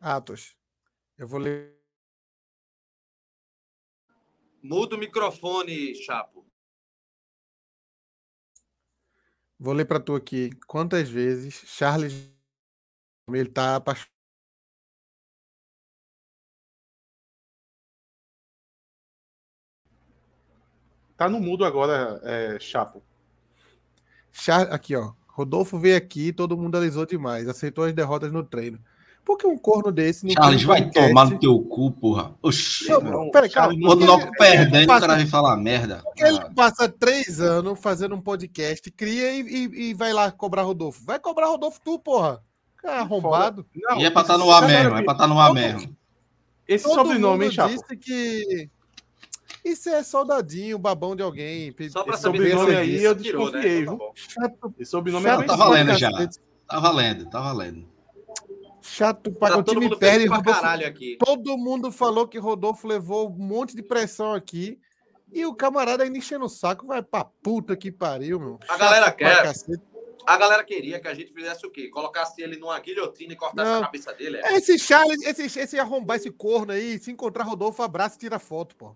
[0.00, 0.56] Atos,
[1.18, 1.78] eu vou ler.
[4.62, 6.46] Muda o microfone, Chapo.
[9.58, 10.50] Vou ler para tu aqui.
[10.66, 12.30] Quantas vezes Charles
[13.28, 14.10] ele tá apaixonado
[21.20, 23.02] Tá no mudo agora, é, Chapo.
[24.32, 24.62] Char...
[24.72, 25.12] Aqui, ó.
[25.26, 28.78] Rodolfo veio aqui, todo mundo alisou demais, aceitou as derrotas no treino.
[29.24, 31.08] Por que um corno desse não Charles, vai podcast?
[31.08, 32.34] tomar no teu cu, porra.
[32.42, 32.86] Oxi.
[33.32, 33.74] peraí, calma.
[33.80, 36.02] Quando nós perdendo, passa, o cara vai falar merda.
[36.16, 41.04] Ele passa três anos fazendo um podcast, cria e, e, e, vai lá cobrar Rodolfo.
[41.04, 42.42] Vai cobrar Rodolfo tu, porra.
[42.76, 43.66] Cara, arrombado.
[43.76, 45.52] Não, e é pra estar tá no ar mesmo, é pra estar tá no ar
[45.52, 45.94] mesmo.
[46.66, 47.74] Esse Todo sobrenome, hein, Chapo?
[47.74, 48.70] disse que
[49.64, 51.74] isso é soldadinho, babão de alguém.
[51.90, 53.86] Só pra Esse saber sobrenome aí eu desconfiei, né?
[53.86, 53.98] viu?
[54.14, 54.74] Chato.
[54.78, 56.10] Esse sobrenome Chato, é tá valendo já.
[56.66, 57.88] Tá valendo, tá valendo.
[58.80, 60.26] Chato pra tá o time perde.
[60.26, 61.16] Rodolfo, aqui.
[61.18, 64.78] Todo mundo falou que Rodolfo levou um monte de pressão aqui.
[65.32, 68.58] E o camarada ainda enchendo o saco, vai pra puta que pariu, meu.
[68.62, 69.52] A Chato galera quer.
[70.26, 71.88] A galera queria que a gente fizesse o quê?
[71.88, 73.78] Colocasse ele numa guilhotina e cortasse Não.
[73.78, 74.38] a cabeça dele.
[74.38, 74.54] É?
[74.54, 78.76] Esse Charles, esse, esse arrombar esse corno aí, se encontrar Rodolfo, abraça e tira foto,
[78.76, 78.94] pô.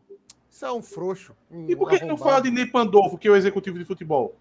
[0.55, 1.35] Isso é um frouxo.
[1.51, 4.37] Um e por que não fala de Ney Pandolfo, que é o executivo de futebol?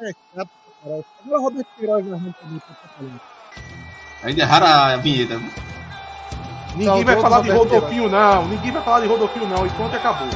[0.00, 0.48] É, chato,
[0.80, 1.04] cara.
[1.40, 2.06] Roberto Queiroz
[4.22, 5.40] Ainda erraram a vinheta.
[6.76, 8.46] Ninguém não, vai falar de Rodolfinho, não.
[8.46, 9.66] Ninguém vai falar de Rodolfinho, não.
[9.66, 10.28] E pronto, acabou.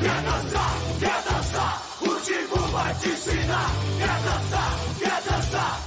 [0.00, 3.70] Quer dançar, quer dançar, o Tigo vai te ensinar.
[3.98, 5.80] Quer dançar, quer dançar.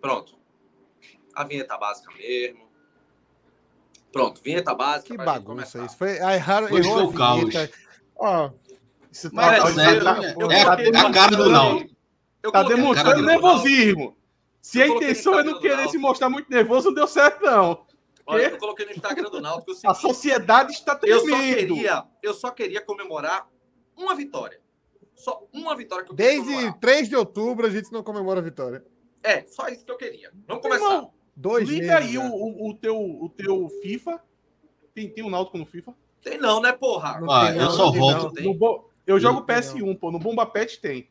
[0.00, 0.31] Pronto
[1.34, 2.68] a vinheta básica mesmo.
[4.12, 5.16] Pronto, vinheta básica.
[5.16, 5.96] Que bagunça isso.
[5.96, 7.70] Foi, aí, erraram, Hoje errou foi o caos.
[8.16, 8.50] Ó,
[9.10, 9.82] isso tá, Mas, é,
[10.54, 11.86] é, a cara do não.
[12.50, 14.16] Tá demonstrando nervosismo.
[14.60, 17.84] Se a intenção é não querer se mostrar muito nervoso, não deu certo, não.
[18.24, 19.72] Olha, eu coloquei no Instagram do Náutico.
[19.84, 21.28] a sociedade está tremendo.
[21.28, 23.48] Eu só, queria, eu só queria comemorar
[23.96, 24.60] uma vitória.
[25.14, 28.84] Só uma vitória que eu Desde 3 de outubro a gente não comemora a vitória.
[29.22, 30.32] É, só isso que eu queria.
[30.46, 30.84] Vamos começar.
[30.84, 34.20] Irmão, Dois Liga aí o, o, o, teu, o teu FIFA.
[34.94, 35.94] Tem, tem um Náutico no FIFA?
[36.22, 37.20] Tem não, né, porra?
[37.20, 38.40] Não ah, eu não, só volto.
[38.40, 40.10] No, eu jogo PS1, pô.
[40.10, 41.08] No Bomba Pet tem.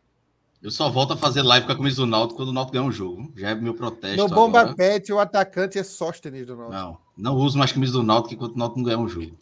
[0.62, 2.86] Eu só volto a fazer live com a camisa do Náutico quando o Náutico ganha
[2.86, 3.34] um jogo.
[3.36, 4.22] Já é meu protesto.
[4.22, 4.76] No Bomba agora.
[4.76, 7.02] Pet, o atacante é Sóstenes do Náutico.
[7.18, 9.36] Não, não uso mais camisa do Náutico enquanto o Náutico não ganha um jogo.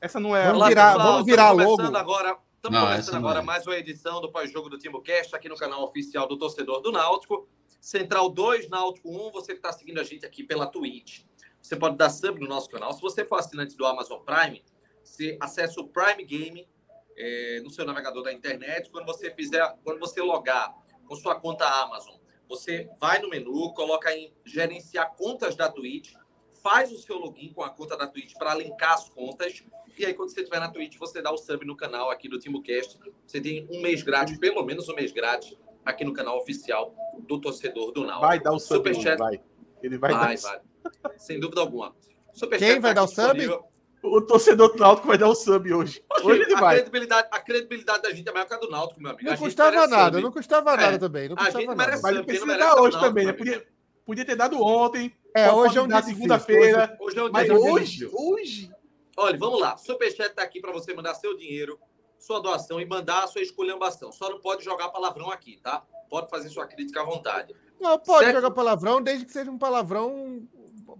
[0.00, 0.50] Essa não é.
[0.50, 1.80] Vamos virar, vamos virar logo.
[1.96, 3.42] Agora, estamos começando agora é.
[3.42, 6.90] mais uma edição do pós-jogo do Timo Cast aqui no canal oficial do torcedor do
[6.90, 7.46] Náutico.
[7.82, 11.24] Central 2, Náutico 1, você que está seguindo a gente aqui pela Twitch.
[11.60, 12.92] Você pode dar sub no nosso canal.
[12.92, 14.64] Se você for assinante do Amazon Prime,
[15.02, 16.68] você acessa o Prime Game
[17.16, 18.88] é, no seu navegador da internet.
[18.88, 20.72] Quando você fizer, quando você logar
[21.08, 22.14] com sua conta Amazon,
[22.48, 26.14] você vai no menu, coloca em gerenciar contas da Twitch,
[26.62, 29.60] faz o seu login com a conta da Twitch para linkar as contas.
[29.98, 32.38] E aí, quando você estiver na Twitch, você dá o sub no canal aqui do
[32.38, 32.96] TimoCast.
[33.26, 36.94] Você tem um mês grátis, pelo menos um mês grátis, aqui no canal oficial
[37.26, 38.26] do torcedor do Náutico.
[38.26, 39.18] Vai dar o sub, Superchat...
[39.18, 39.40] vai.
[39.82, 40.62] Ele vai, vai dar.
[41.02, 41.18] Vai.
[41.18, 41.94] Sem dúvida alguma.
[42.32, 43.72] Superchat Quem vai tá dar o sub?
[44.02, 46.04] O torcedor do Náutico vai dar o sub hoje.
[46.24, 46.76] hoje ele a vai.
[46.76, 49.30] Credibilidade, a credibilidade da gente é maior que a do Náutico, meu amigo.
[49.30, 50.22] Não custava nada, sub.
[50.24, 50.98] não custava nada é.
[50.98, 51.28] também.
[51.28, 52.16] Não custava a gente merece nada.
[52.16, 53.32] Mas precisa dar hoje também, né?
[53.32, 53.66] Podia,
[54.04, 55.14] podia ter dado ontem.
[55.34, 56.96] É, hoje é um dia segunda-feira.
[57.00, 58.70] Hoje é um dia Mas hoje, hoje.
[59.16, 59.76] Olha, vamos lá.
[59.76, 61.78] Superchat tá aqui para você mandar seu dinheiro,
[62.22, 64.12] sua doação e mandar a sua esculhambação.
[64.12, 65.84] Só não pode jogar palavrão aqui, tá?
[66.12, 67.54] pode fazer sua crítica à vontade.
[67.80, 68.36] Não, pode certo?
[68.36, 70.46] jogar palavrão, desde que seja um palavrão.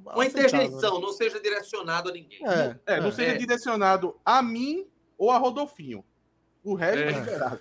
[0.07, 2.41] Uma interjeição, não seja direcionado a ninguém.
[2.49, 3.37] É, é não seja é.
[3.37, 4.87] direcionado a mim
[5.19, 6.03] ou a Rodolfinho.
[6.65, 7.61] O resto é, é liberado.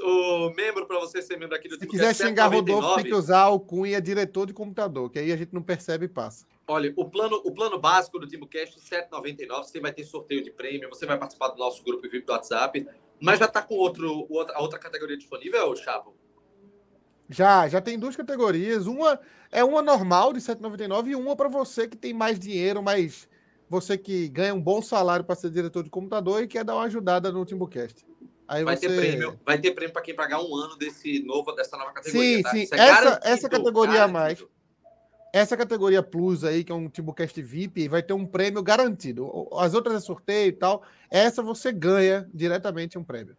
[0.00, 3.48] O membro, para você ser membro aqui do Se quiser xingar Rodolfo, tem que usar
[3.48, 6.46] o cunha diretor de computador, que aí a gente não percebe e passa.
[6.66, 9.64] Olha, o plano, o plano básico do TimbuCast, 7,99.
[9.64, 12.86] Você vai ter sorteio de prêmio, você vai participar do nosso grupo VIP do WhatsApp.
[13.20, 16.14] Mas já está com outro, outra, outra categoria disponível, Chapo?
[17.28, 18.86] Já, já tem duas categorias.
[18.86, 19.20] Uma
[19.50, 23.28] é uma normal de 7,99 e uma para você que tem mais dinheiro, mas
[23.68, 26.84] você que ganha um bom salário para ser diretor de computador e quer dar uma
[26.84, 28.06] ajudada no Timbucast.
[28.46, 28.88] Aí vai você...
[28.88, 32.36] ter prêmio, vai ter prêmio para quem pagar um ano desse novo dessa nova categoria.
[32.36, 32.50] Sim, tá?
[32.50, 32.68] sim.
[32.72, 34.44] É essa, essa categoria a mais.
[35.34, 39.48] Essa categoria Plus aí, que é um Timbucast VIP, vai ter um prêmio garantido.
[39.58, 40.84] As outras é sorteio e tal.
[41.10, 43.36] Essa você ganha diretamente um prêmio.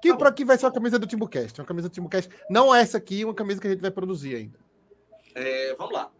[0.00, 1.60] Que tá para que vai ser a camisa do Timbucast?
[1.60, 2.30] Uma camisa do Timbucast.
[2.48, 4.58] Não essa aqui, uma camisa que a gente vai produzir ainda.
[5.34, 6.10] É, vamos lá.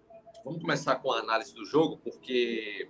[0.45, 2.87] Vamos começar com a análise do jogo, porque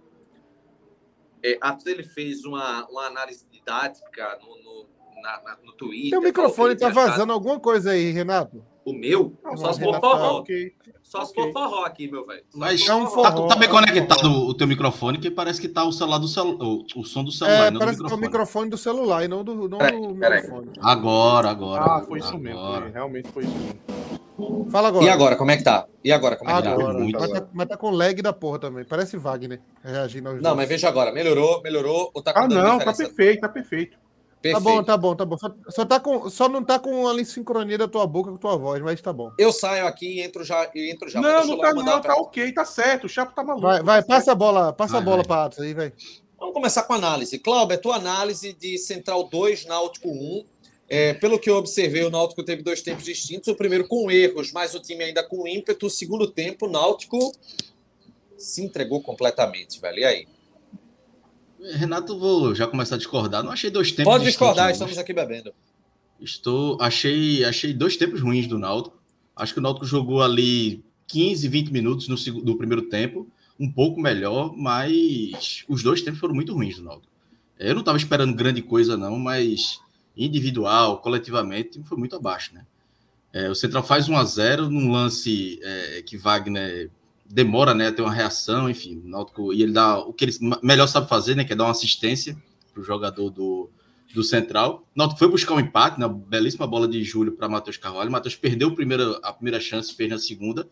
[1.41, 4.87] É, Atos ele fez uma, uma análise didática no, no,
[5.23, 6.11] na, na, no Twitter.
[6.11, 8.67] Teu microfone tá vazando alguma coisa aí, Renato.
[8.91, 9.39] O meu?
[9.45, 10.19] Não, só se for forró.
[10.19, 10.73] Tá, okay.
[11.01, 12.43] Só se for forró aqui, meu velho.
[12.53, 15.85] Mas é um forró, tá, tá bem conectado o teu microfone, que parece que tá
[15.85, 16.65] o celular do celular,
[16.97, 19.69] o, som do celular, é, parece que tá o microfone do celular e não do,
[19.69, 20.43] não peraí, do peraí.
[20.43, 20.71] microfone.
[20.81, 21.85] Agora, agora.
[21.85, 22.61] Ah, foi isso mesmo.
[22.61, 24.71] Foi, realmente foi isso mesmo.
[24.71, 25.05] Fala agora.
[25.05, 25.87] E agora, como é que tá?
[26.03, 27.19] E agora, como é que agora, tá?
[27.19, 27.47] Mas, tá?
[27.53, 28.85] mas tá com lag da porra também.
[28.85, 30.57] Parece Wagner reagindo aos Não, dois.
[30.57, 31.13] mas veja agora.
[31.13, 33.99] Melhorou, melhorou ou tá Ah, não, tá perfeito, tá perfeito.
[34.41, 34.65] Perfeito.
[34.65, 35.37] Tá bom, tá bom, tá bom.
[35.37, 38.57] Só, só, tá com, só não tá com a sincronia da tua boca com tua
[38.57, 39.31] voz, mas tá bom.
[39.39, 40.71] Eu saio aqui e entro já.
[40.75, 43.05] E entro já não, não tá, não, tá ok, tá certo.
[43.05, 43.67] O Chapo tá maluco.
[43.67, 45.93] Vai, vai passa a bola, passa vai, a bola para Atos aí, velho.
[46.39, 47.39] Vamos começar com a análise.
[47.39, 50.45] Cláudio, tua análise de Central 2, Náutico 1.
[50.89, 53.47] É, pelo que eu observei, o Náutico teve dois tempos distintos.
[53.49, 55.87] O primeiro com erros, mas o time ainda com ímpeto.
[55.87, 57.31] O segundo tempo, o Náutico
[58.39, 59.99] se entregou completamente, velho.
[59.99, 60.29] E aí?
[61.75, 63.43] Renato, vou já começar a discordar.
[63.43, 64.13] Não achei dois tempos.
[64.13, 65.53] Pode discordar, estamos aqui bebendo.
[66.21, 68.99] Estou, achei, achei dois tempos ruins do Náutico.
[69.35, 73.29] Acho que o Náutico jogou ali 15, 20 minutos no, no primeiro tempo,
[73.59, 77.13] um pouco melhor, mas os dois tempos foram muito ruins do Náutico.
[77.59, 79.81] Eu não estava esperando grande coisa, não, mas
[80.17, 82.65] individual, coletivamente, foi muito abaixo, né?
[83.33, 86.91] É, o Central faz 1 a 0 num lance é, que Wagner
[87.31, 90.33] demora né, ter uma reação, enfim, Náutico, e ele dá o que ele
[90.63, 92.37] melhor sabe fazer, né, que é dar uma assistência
[92.73, 93.71] para o jogador do,
[94.13, 94.85] do Central.
[94.95, 98.11] O Náutico foi buscar um empate, né, belíssima bola de Júlio para Matheus Carvalho.
[98.11, 100.69] Matheus perdeu a primeira, a primeira chance, fez na segunda,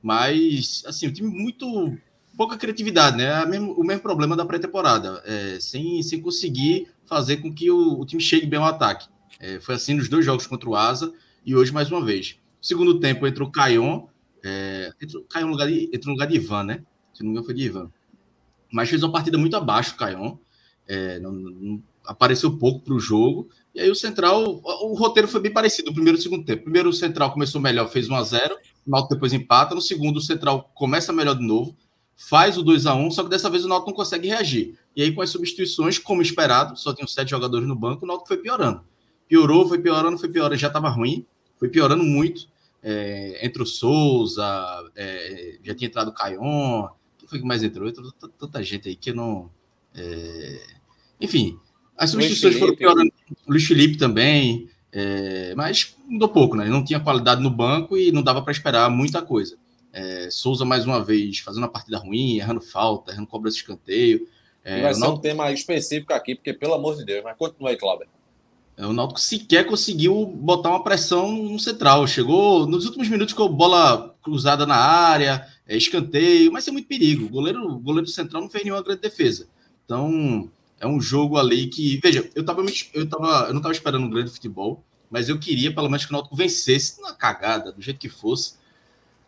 [0.00, 1.98] mas, assim, o time muito
[2.36, 3.42] pouca criatividade, né?
[3.42, 7.98] É mesmo, o mesmo problema da pré-temporada, é, sem, sem conseguir fazer com que o,
[7.98, 9.08] o time chegue bem ao ataque.
[9.40, 11.12] É, foi assim nos dois jogos contra o Asa
[11.44, 12.36] e hoje mais uma vez.
[12.60, 14.06] Segundo tempo entrou o Caion,
[14.46, 16.84] é, entrou, no lugar de, entrou no lugar de Ivan, né?
[17.12, 17.90] Se não me engano, foi de Ivan.
[18.72, 20.36] Mas fez uma partida muito abaixo, Caion.
[20.86, 23.48] É, não, não, apareceu pouco para o jogo.
[23.74, 26.44] E aí o Central, o, o, roteiro foi bem parecido, o primeiro e o segundo
[26.44, 26.62] tempo.
[26.62, 28.56] Primeiro o Central começou melhor, fez 1 a 0
[28.86, 29.74] o depois empata.
[29.74, 31.76] No segundo o Central começa melhor de novo,
[32.14, 34.78] faz o 2 a 1 só que dessa vez o Náutico não consegue reagir.
[34.94, 38.28] E aí com as substituições, como esperado, só tinham sete jogadores no banco, o Náutico
[38.28, 38.84] foi piorando.
[39.26, 41.26] Piorou, foi piorando, foi piorando, já estava ruim,
[41.58, 42.46] foi piorando muito
[42.88, 44.46] é, entrou Souza,
[44.94, 46.86] é, já tinha entrado o Caion,
[47.18, 47.88] quem foi que mais entrou?
[47.88, 49.50] Entrou tanta gente aí que eu não.
[49.92, 50.60] É...
[51.20, 51.58] Enfim,
[51.96, 53.10] as substituições foram piorando.
[53.44, 55.52] O Luiz Felipe também, é...
[55.56, 56.66] mas mudou pouco, né?
[56.66, 59.58] Não tinha qualidade no banco e não dava para esperar muita coisa.
[59.92, 64.28] É, Souza, mais uma vez, fazendo uma partida ruim, errando falta, errando cobra de escanteio.
[64.62, 65.14] É, vai ser não...
[65.14, 68.06] um tema específico aqui, porque, pelo amor de Deus, mas continua aí, Cláudio.
[68.76, 72.06] É, o Náutico sequer conseguiu botar uma pressão no central.
[72.06, 77.26] Chegou nos últimos minutos com bola cruzada na área, é, escanteio, mas é muito perigo.
[77.26, 79.48] O goleiro, o goleiro central não fez nenhuma grande defesa.
[79.84, 81.98] Então, é um jogo ali que.
[82.02, 82.62] Veja, eu tava,
[82.92, 86.10] eu tava, eu não estava esperando um grande futebol, mas eu queria pelo menos que
[86.10, 88.56] o Náutico vencesse na cagada, do jeito que fosse,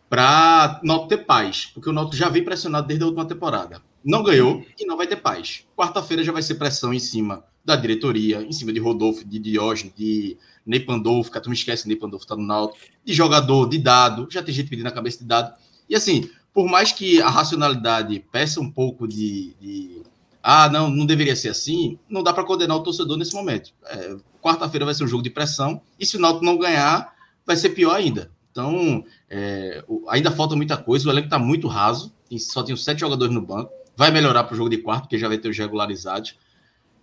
[0.09, 3.81] para Náutico ter paz, porque o Náutico já vem pressionado desde a última temporada.
[4.09, 5.67] Não ganhou e não vai ter paz.
[5.77, 9.93] Quarta-feira já vai ser pressão em cima da diretoria, em cima de Rodolfo, de Diógenes,
[9.95, 10.35] de
[10.65, 14.27] Ney Pandolfo, que tu me esquece, Ney Pandolfo tá no Náutico, de jogador, de dado,
[14.31, 15.53] já tem gente pedindo a cabeça de dado.
[15.87, 20.01] E assim, por mais que a racionalidade peça um pouco de, de
[20.41, 23.75] ah, não, não deveria ser assim, não dá para condenar o torcedor nesse momento.
[23.85, 27.13] É, Quarta-feira vai ser um jogo de pressão, e se o Náutico não ganhar,
[27.45, 28.31] vai ser pior ainda.
[28.51, 33.33] Então, é, ainda falta muita coisa, o elenco está muito raso, só tem sete jogadores
[33.33, 36.37] no banco, vai melhorar para o jogo de quarto, porque já vai ter os regularizados.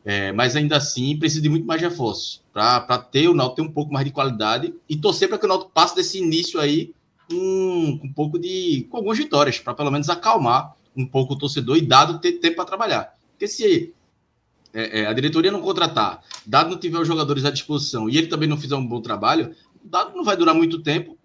[0.03, 3.73] É, mas ainda assim precisa de muito mais reforços para ter o Náutico ter um
[3.73, 6.95] pouco mais de qualidade e torcer para que o Náutico passe desse início aí
[7.29, 11.77] com, um pouco de com algumas vitórias para pelo menos acalmar um pouco o torcedor
[11.77, 13.15] e dado ter tempo para trabalhar.
[13.33, 13.93] Porque se
[14.73, 18.29] é, é, a diretoria não contratar, dado não tiver os jogadores à disposição e ele
[18.29, 21.19] também não fizer um bom trabalho, dado não vai durar muito tempo,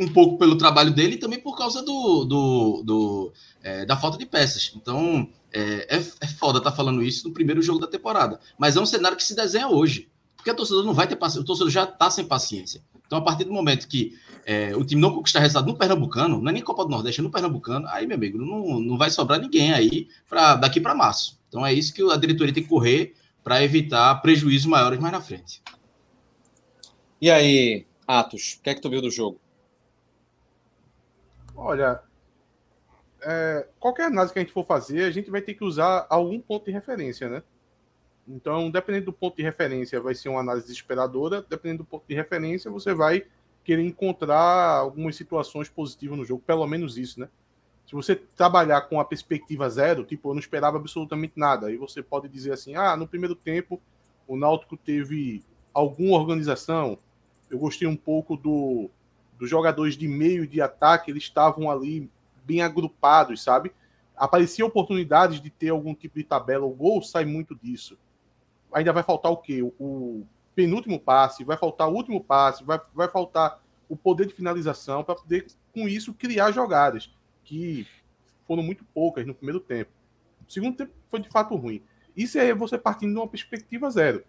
[0.00, 4.16] um pouco pelo trabalho dele e também por causa do, do, do é, da falta
[4.16, 4.72] de peças.
[4.74, 8.40] Então é, é, é foda estar tá falando isso no primeiro jogo da temporada.
[8.58, 10.08] Mas é um cenário que se desenha hoje.
[10.36, 12.82] Porque o torcedor não vai ter paciência, o torcedor já está sem paciência.
[13.06, 14.16] Então, a partir do momento que
[14.46, 17.24] é, o time não conquistar resultado no Pernambucano, não é nem Copa do Nordeste, é
[17.24, 21.38] no Pernambucano, aí, meu amigo, não, não vai sobrar ninguém aí pra, daqui para março.
[21.48, 23.14] Então, é isso que a diretoria tem que correr
[23.44, 25.60] para evitar prejuízos maiores mais na frente.
[27.20, 29.38] E aí, Atos, o que é que tu viu do jogo?
[31.62, 32.00] Olha,
[33.20, 36.40] é, qualquer análise que a gente for fazer, a gente vai ter que usar algum
[36.40, 37.42] ponto de referência, né?
[38.26, 41.44] Então, dependendo do ponto de referência, vai ser uma análise desesperadora.
[41.46, 43.26] Dependendo do ponto de referência, você vai
[43.62, 47.28] querer encontrar algumas situações positivas no jogo, pelo menos isso, né?
[47.86, 52.02] Se você trabalhar com a perspectiva zero, tipo, eu não esperava absolutamente nada, aí você
[52.02, 53.78] pode dizer assim: ah, no primeiro tempo
[54.26, 56.96] o Náutico teve alguma organização.
[57.50, 58.88] Eu gostei um pouco do,
[59.40, 62.10] dos jogadores de meio de ataque, eles estavam ali
[62.44, 63.72] bem agrupados, sabe?
[64.14, 66.66] Aparecia oportunidades de ter algum tipo de tabela.
[66.66, 67.98] O gol sai muito disso.
[68.70, 69.62] Ainda vai faltar o quê?
[69.62, 74.34] O, o penúltimo passe, vai faltar o último passe, vai, vai faltar o poder de
[74.34, 77.10] finalização para poder, com isso, criar jogadas
[77.42, 77.86] que
[78.46, 79.90] foram muito poucas no primeiro tempo.
[80.46, 81.82] O segundo tempo foi de fato ruim.
[82.14, 84.22] Isso é você partindo de uma perspectiva zero.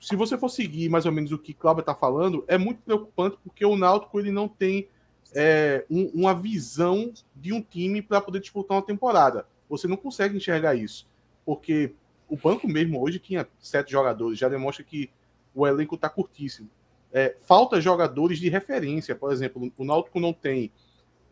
[0.00, 3.36] Se você for seguir mais ou menos o que Cláudio está falando, é muito preocupante
[3.42, 4.88] porque o Náutico ele não tem
[5.34, 9.46] é, um, uma visão de um time para poder disputar uma temporada.
[9.68, 11.06] Você não consegue enxergar isso.
[11.44, 11.94] Porque
[12.28, 15.10] o banco mesmo hoje tinha sete jogadores, já demonstra que
[15.54, 16.68] o elenco está curtíssimo.
[17.12, 19.14] É, falta jogadores de referência.
[19.14, 20.70] Por exemplo, o Náutico não tem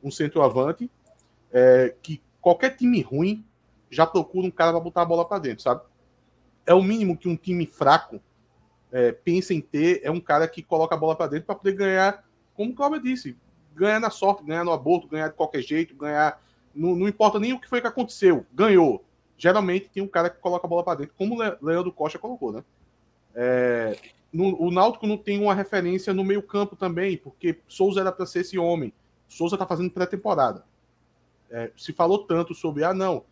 [0.02, 0.90] um centroavante,
[1.52, 3.44] é, que qualquer time ruim
[3.90, 5.82] já procura um cara para botar a bola para dentro, sabe?
[6.64, 8.20] É o mínimo que um time fraco
[8.96, 11.74] é, pensa em ter, é um cara que coloca a bola para dentro para poder
[11.74, 12.24] ganhar,
[12.54, 13.36] como o Cláudio disse,
[13.74, 16.42] ganhar na sorte, ganhar no aborto, ganhar de qualquer jeito, ganhar.
[16.74, 19.04] Não, não importa nem o que foi que aconteceu, ganhou.
[19.36, 22.52] Geralmente tem um cara que coloca a bola para dentro, como o Leandro Costa colocou,
[22.52, 22.64] né?
[23.34, 23.98] É,
[24.32, 28.40] no, o Náutico não tem uma referência no meio-campo também, porque Souza era para ser
[28.40, 28.94] esse homem.
[29.28, 30.64] Souza está fazendo pré-temporada.
[31.50, 33.24] É, se falou tanto sobre, ah, não,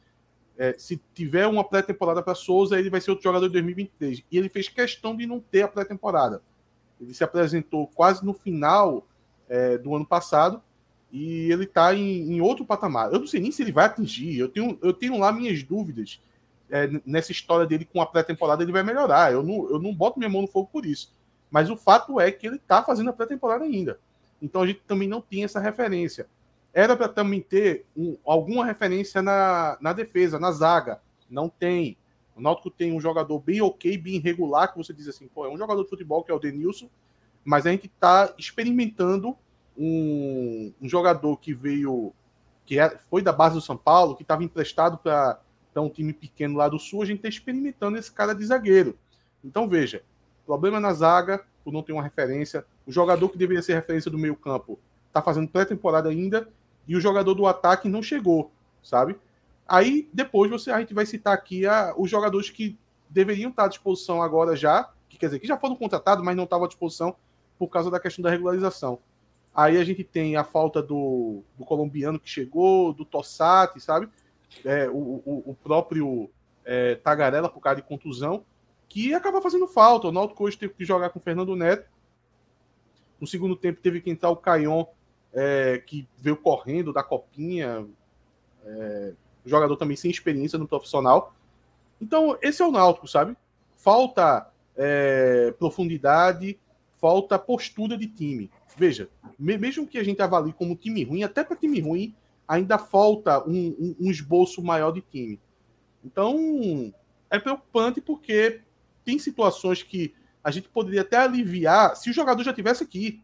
[0.56, 4.22] é, se tiver uma pré-temporada para Souza, ele vai ser outro jogador de 2023.
[4.30, 6.42] E ele fez questão de não ter a pré-temporada.
[7.00, 9.06] Ele se apresentou quase no final
[9.48, 10.62] é, do ano passado
[11.12, 13.12] e ele está em, em, outro patamar.
[13.12, 14.38] Eu não sei nem se ele vai atingir.
[14.38, 16.20] Eu tenho, eu tenho lá minhas dúvidas
[16.70, 18.62] é, nessa história dele com a pré-temporada.
[18.62, 19.32] Ele vai melhorar.
[19.32, 21.12] Eu não, eu não boto minha mão no fogo por isso.
[21.50, 23.98] Mas o fato é que ele está fazendo a pré-temporada ainda.
[24.40, 26.26] Então a gente também não tem essa referência.
[26.74, 31.00] Era para também ter um, alguma referência na, na defesa, na zaga.
[31.30, 31.96] Não tem.
[32.34, 35.48] O Náutico tem um jogador bem ok, bem regular, que você diz assim, pô, é
[35.48, 36.90] um jogador de futebol que é o Denilson,
[37.44, 39.36] mas a gente está experimentando
[39.78, 42.12] um, um, jogador que veio,
[42.66, 45.38] que é, foi da base do São Paulo, que estava emprestado para
[45.76, 48.98] um time pequeno lá do Sul, a gente está experimentando esse cara de zagueiro.
[49.44, 50.02] Então, veja,
[50.44, 54.18] problema na zaga, por não ter uma referência, o jogador que deveria ser referência do
[54.18, 56.48] meio campo está fazendo pré-temporada ainda,
[56.86, 58.50] e o jogador do ataque não chegou,
[58.82, 59.16] sabe?
[59.66, 63.68] Aí depois você a gente vai citar aqui a, os jogadores que deveriam estar à
[63.68, 67.16] disposição agora já, que quer dizer, que já foram contratados, mas não estavam à disposição
[67.58, 68.98] por causa da questão da regularização.
[69.54, 74.08] Aí a gente tem a falta do, do colombiano que chegou, do Tossati, sabe?
[74.64, 76.28] É, o, o, o, próprio
[76.64, 78.44] é, Tagarela por causa de contusão,
[78.88, 80.08] que acaba fazendo falta.
[80.08, 81.88] O Náutico hoje teve que jogar com o Fernando Neto.
[83.20, 84.84] No segundo tempo teve que entrar o Caion
[85.34, 87.86] é, que veio correndo da copinha,
[88.64, 89.12] é,
[89.44, 91.34] jogador também sem experiência no profissional.
[92.00, 93.36] Então, esse é o Náutico, sabe?
[93.76, 96.58] Falta é, profundidade,
[97.00, 98.50] falta postura de time.
[98.76, 102.14] Veja, mesmo que a gente avalie como time ruim, até para time ruim,
[102.46, 105.40] ainda falta um, um, um esboço maior de time.
[106.04, 106.92] Então,
[107.30, 108.60] é preocupante porque
[109.04, 113.22] tem situações que a gente poderia até aliviar se o jogador já tivesse aqui.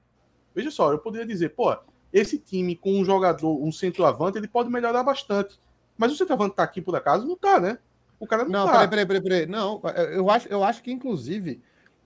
[0.54, 1.76] Veja só, eu poderia dizer, pô,
[2.12, 5.58] esse time com um jogador, um centroavante, ele pode melhorar bastante.
[5.96, 7.26] Mas o centroavante tá aqui por acaso?
[7.26, 7.78] Não tá, né?
[8.18, 8.82] O cara não, não tá.
[8.82, 9.46] Não, peraí, peraí, peraí.
[9.46, 9.80] Não,
[10.12, 11.62] eu acho, eu acho que, inclusive,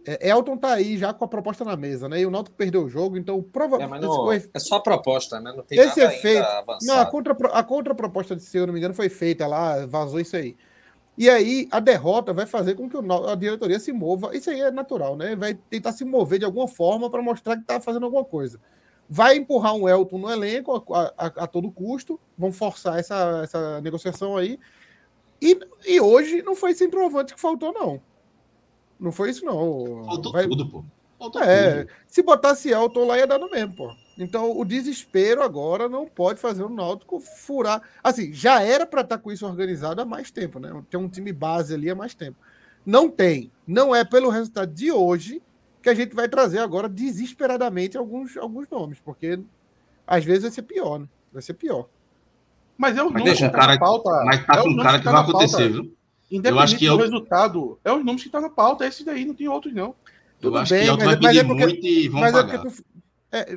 [0.06, 2.20] é, Elton tá aí já com a proposta na mesa, né?
[2.20, 4.04] E o Náutico perdeu o jogo, então provavelmente.
[4.04, 5.52] É, é só proposta, né?
[5.56, 6.86] Não tem esse nada efeito, avançado.
[6.86, 10.20] Não, a, contra, a contraproposta de se eu não me engano, foi feita lá, vazou
[10.20, 10.56] isso aí.
[11.16, 14.36] E aí, a derrota vai fazer com que a diretoria se mova.
[14.36, 15.36] Isso aí é natural, né?
[15.36, 18.60] Vai tentar se mover de alguma forma para mostrar que está fazendo alguma coisa
[19.08, 23.80] vai empurrar um Elton no elenco a, a, a, todo custo, vão forçar essa, essa
[23.80, 24.58] negociação aí.
[25.40, 28.00] E, e hoje não foi centroavante que faltou, não.
[28.98, 30.04] Não foi isso, não.
[30.04, 30.46] Faltou vai...
[30.46, 30.84] tudo, pô.
[31.18, 31.92] Faltou é, tudo.
[32.06, 33.94] Se botasse Elton lá, ia dar no mesmo, pô.
[34.16, 37.82] Então, o desespero agora não pode fazer o Náutico furar.
[38.02, 40.82] Assim, já era para estar tá com isso organizado há mais tempo, né?
[40.88, 42.38] Tem um time base ali há mais tempo.
[42.86, 43.50] Não tem.
[43.66, 45.42] Não é pelo resultado de hoje
[45.84, 49.38] que a gente vai trazer agora desesperadamente alguns, alguns nomes, porque
[50.06, 51.06] às vezes vai ser pior, né?
[51.30, 51.88] Vai ser pior.
[52.76, 54.10] Mas é o nome que tá na pauta.
[54.24, 55.94] Mas tá é com um cara que, que tá vai acontecer, viu?
[56.30, 56.96] Independente eu acho que do eu...
[56.96, 59.94] resultado, é os nomes que tá na pauta, é esse daí, não tem outros, não.
[60.40, 62.54] Tudo eu bem, mas, vai mas é porque, muito e vão mas pagar.
[62.54, 62.84] É, tu,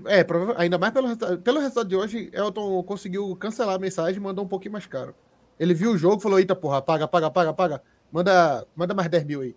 [0.09, 0.25] é, é,
[0.57, 4.43] ainda mais pelo resultado, pelo resultado de hoje, Elton conseguiu cancelar a mensagem e mandou
[4.43, 5.15] um pouquinho mais caro.
[5.57, 7.81] Ele viu o jogo e falou: Eita, porra, paga, paga, paga, paga.
[8.11, 9.55] Manda, manda mais 10 mil aí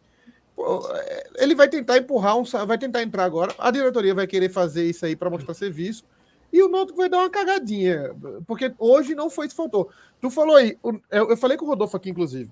[1.36, 3.54] ele vai tentar empurrar um, vai tentar entrar agora.
[3.58, 6.04] A diretoria vai querer fazer isso aí para mostrar serviço.
[6.52, 8.14] E o Náutico vai dar uma cagadinha,
[8.46, 9.88] porque hoje não foi isso que faltou.
[10.20, 10.76] Tu falou aí,
[11.10, 12.50] eu falei com o Rodolfo aqui, inclusive.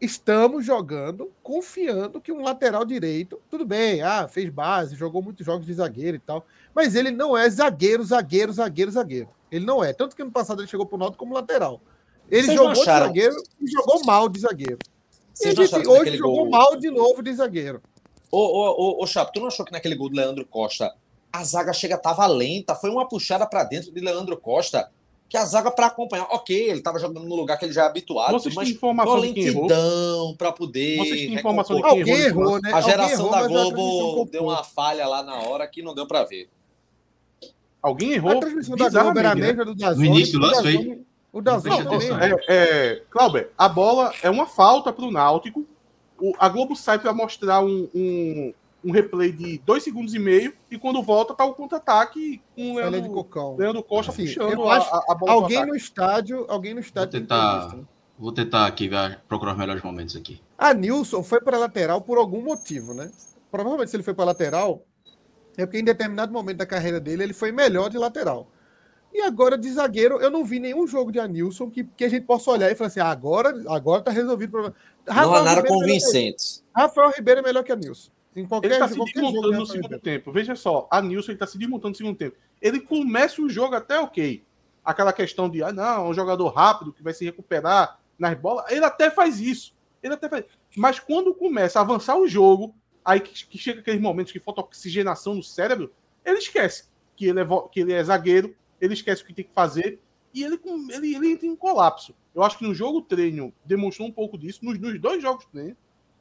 [0.00, 5.64] Estamos jogando, confiando que um lateral direito, tudo bem, ah, fez base, jogou muitos jogos
[5.64, 9.28] de zagueiro e tal, mas ele não é zagueiro, zagueiro, zagueiro, zagueiro.
[9.52, 9.92] Ele não é.
[9.92, 11.80] Tanto que no passado ele chegou pro Náutico como lateral.
[12.28, 14.78] Ele Vocês jogou de zagueiro e jogou mal de zagueiro.
[15.34, 16.50] Vocês e hoje jogou gol...
[16.50, 17.82] mal de novo de zagueiro.
[18.30, 20.94] Ô, ô, ô, ô, Chapo, tu não achou que naquele gol do Leandro Costa
[21.32, 24.90] a zaga chega tava lenta, foi uma puxada para dentro de Leandro Costa,
[25.28, 27.86] que a zaga para acompanhar, ok, ele estava jogando no lugar que ele já é
[27.86, 32.70] habituado, Vocês mas informação lentidão para poder Vocês têm informação de quem errou, errou, né?
[32.70, 36.22] A geração errou, da Globo deu uma falha lá na hora que não deu para
[36.24, 36.50] ver.
[37.82, 38.32] Alguém errou.
[38.32, 40.08] A transmissão da Globo era a mesma do Dazone.
[40.08, 41.02] No início do lance foi.
[41.32, 42.10] O Dazone também.
[42.20, 45.66] É, é, Clauber, a bola é uma falta para o Náutico.
[46.38, 50.76] a Globo sai para mostrar um, um, um replay de dois segundos e meio, e
[50.76, 53.56] quando volta tá o contra-ataque com o Leandro, Cocão.
[53.56, 55.32] Leandro Costa Enfim, puxando a, a, bola.
[55.32, 57.12] Alguém no estádio, alguém no estádio.
[57.12, 57.78] Vou tentar,
[58.18, 58.90] vou tentar aqui
[59.26, 60.38] procurar os melhores momentos aqui.
[60.58, 63.10] A Nilson foi para lateral por algum motivo, né?
[63.50, 64.82] Provavelmente se ele foi para lateral,
[65.56, 68.48] é porque em determinado momento da carreira dele ele foi melhor de lateral.
[69.12, 72.24] E agora de zagueiro, eu não vi nenhum jogo de Anilson que, que a gente
[72.24, 74.76] possa olhar e falar assim: ah, agora, agora tá resolvido o problema.
[75.06, 76.62] não há nada é convincente.
[76.74, 78.10] Rafael Ribeiro é melhor que Anilson.
[78.34, 80.32] Em qualquer, ele está se desmontando no segundo tempo.
[80.32, 82.36] Veja só, a Nilson está se desmontando no segundo tempo.
[82.60, 84.42] Ele começa o jogo até ok.
[84.82, 88.64] Aquela questão de, ah, não, é um jogador rápido que vai se recuperar nas bolas.
[88.70, 89.74] Ele até faz isso.
[90.02, 90.44] Ele até faz.
[90.76, 94.62] Mas quando começa a avançar o jogo, aí que, que chega aqueles momentos que falta
[94.62, 95.92] oxigenação no cérebro,
[96.24, 99.54] ele esquece que ele é, que ele é zagueiro, ele esquece o que tem que
[99.54, 100.00] fazer
[100.34, 100.58] e ele,
[100.90, 102.14] ele, ele entra em colapso.
[102.34, 105.76] Eu acho que no jogo treino demonstrou um pouco disso, nos, nos dois jogos treino,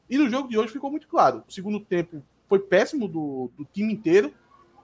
[0.07, 1.43] e no jogo de hoje ficou muito claro.
[1.47, 4.31] O segundo tempo foi péssimo do, do time inteiro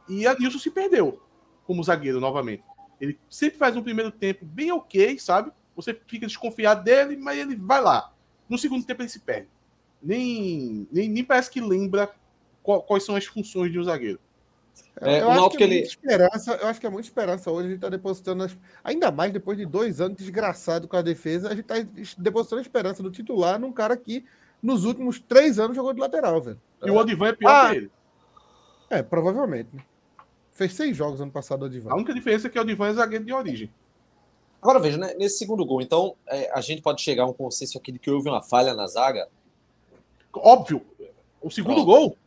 [0.10, 1.22] e a Nilson se perdeu
[1.66, 2.64] como zagueiro novamente.
[3.00, 5.52] Ele sempre faz um primeiro tempo bem ok, sabe?
[5.76, 8.12] Você fica desconfiado dele, mas ele vai lá.
[8.50, 9.50] No segundo tempo ele se perde.
[10.02, 12.10] Nem, nem, nem parece que lembra
[12.64, 14.20] qual, quais são as funções de um zagueiro.
[15.02, 15.80] É, eu, acho que é ele...
[15.82, 17.68] esperança, eu acho que é muita esperança hoje.
[17.68, 18.58] A gente está depositando, as...
[18.84, 21.76] ainda mais depois de dois anos desgraçado com a defesa, a gente está
[22.18, 24.26] depositando a esperança do titular num cara que
[24.62, 26.60] nos últimos três anos jogou de lateral, velho.
[26.84, 27.92] E o Odivan é pior ah, que ele.
[28.90, 29.70] É, provavelmente.
[29.74, 29.84] Né?
[30.52, 31.92] Fez seis jogos ano passado o Odivan.
[31.92, 33.72] A única diferença é que o Odivan é zagueiro de origem.
[34.62, 37.78] Agora veja, né, nesse segundo gol, então é, a gente pode chegar a um consenso
[37.78, 39.28] aqui de que houve uma falha na zaga?
[40.34, 40.82] Óbvio.
[41.42, 41.86] O segundo Pronto.
[41.86, 42.18] gol.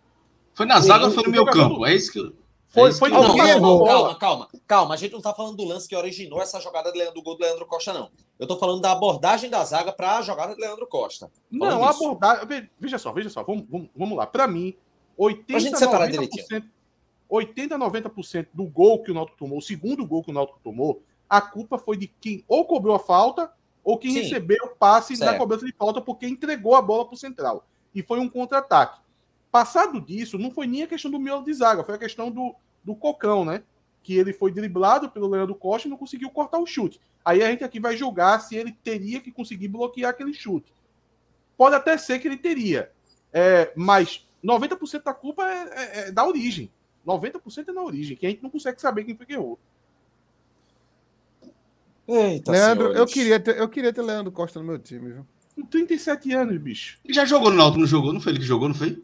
[0.61, 1.87] Foi na zaga ou foi no meu campo?
[1.87, 2.35] É isso que.
[2.69, 4.95] Foi, foi não, não, calma, calma, calma.
[4.95, 7.65] A gente não está falando do lance que originou essa jogada do gol do Leandro
[7.65, 8.11] Costa, não.
[8.39, 11.31] Eu estou falando da abordagem da zaga para a jogada do Leandro Costa.
[11.51, 12.69] Não, a abordagem.
[12.79, 13.43] Veja só, veja só.
[13.43, 14.27] Vamos, vamos, vamos lá.
[14.27, 14.75] Para mim,
[15.17, 16.65] 80, gente separar 90%,
[17.27, 21.03] 80 90% do gol que o Náutico tomou, o segundo gol que o Náutico tomou,
[21.27, 23.51] a culpa foi de quem ou cobrou a falta
[23.83, 24.21] ou quem Sim.
[24.21, 25.33] recebeu o passe certo.
[25.33, 27.67] da cobrança de falta porque entregou a bola para o central.
[27.95, 29.01] E foi um contra-ataque.
[29.51, 32.55] Passado disso, não foi nem a questão do miolo de zaga, foi a questão do,
[32.85, 33.63] do Cocão, né?
[34.03, 37.01] Que ele foi driblado pelo Leandro Costa e não conseguiu cortar o chute.
[37.25, 40.73] Aí a gente aqui vai julgar se ele teria que conseguir bloquear aquele chute.
[41.57, 42.91] Pode até ser que ele teria,
[43.33, 46.71] é, mas 90% da culpa é, é, é, da origem.
[47.07, 49.59] 90% é na origem, que a gente não consegue saber quem foi que errou.
[52.07, 53.01] Eita, Leandro, senhores.
[53.01, 55.27] eu queria, ter, eu queria ter Leandro Costa no meu time, viu?
[55.55, 56.99] Com 37 anos, bicho.
[57.05, 58.13] Ele já jogou no Náutico, não jogou?
[58.13, 59.03] Não foi ele que jogou, não foi?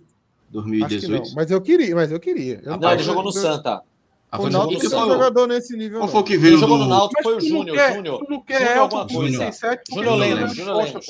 [0.51, 1.35] 2018.
[1.35, 2.61] mas eu queria, mas eu queria.
[2.63, 3.83] Eu não, não ele jogou no Santa.
[4.31, 6.01] Ah, o Náutico não é jogador nesse nível.
[6.01, 6.55] Qual foi que veio?
[6.55, 7.77] Ele jogou no Náutico, foi o Júnior.
[7.95, 8.25] Júnior.
[8.25, 9.51] Tu não quer alguma coisa.
[9.89, 10.55] Júnior Lemos.
[10.55, 11.07] Júnior Lemos.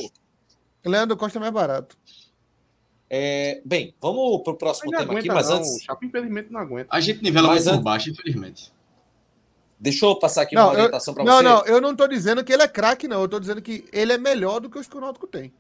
[0.85, 1.97] Leandro Costa é mais barato.
[3.09, 5.57] É, bem, vamos para o próximo tema aqui, mas não.
[5.57, 5.77] antes.
[5.77, 6.89] O Chapo, infelizmente, não aguenta.
[6.91, 8.73] A gente nivela mais por baixo, infelizmente.
[9.79, 11.31] Deixa eu passar aqui não, uma orientação para você.
[11.31, 13.21] Não, não, eu não estou dizendo que ele é craque, não.
[13.21, 15.53] Eu estou dizendo que ele é melhor do que os que o Náutico tem.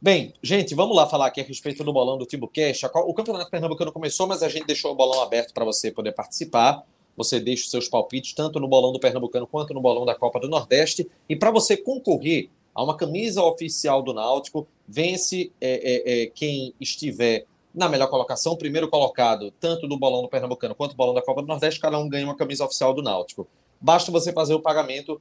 [0.00, 2.84] Bem, gente, vamos lá falar aqui a respeito do bolão do Timbucast.
[2.86, 6.84] O Campeonato Pernambucano começou, mas a gente deixou o bolão aberto para você poder participar.
[7.16, 10.38] Você deixa os seus palpites tanto no bolão do Pernambucano quanto no bolão da Copa
[10.38, 11.10] do Nordeste.
[11.26, 16.74] E para você concorrer a uma camisa oficial do Náutico, vence é, é, é, quem
[16.78, 21.22] estiver na melhor colocação, primeiro colocado, tanto do bolão do Pernambucano quanto do bolão da
[21.22, 23.48] Copa do Nordeste, cada um ganha uma camisa oficial do Náutico.
[23.80, 25.20] Basta você fazer o pagamento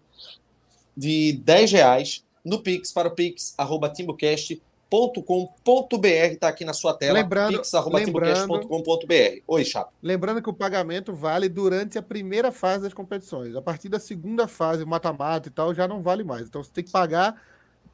[0.97, 7.19] de 10 reais no Pix para o Pix, arroba timbucast.com.br, está aqui na sua tela.
[7.19, 9.41] Lembrando, pix.timbucast.com.br.
[9.47, 9.91] Oi, Chapo.
[10.01, 13.55] Lembrando que o pagamento vale durante a primeira fase das competições.
[13.55, 16.47] A partir da segunda fase, mata-mata e tal, já não vale mais.
[16.47, 17.41] Então você tem que pagar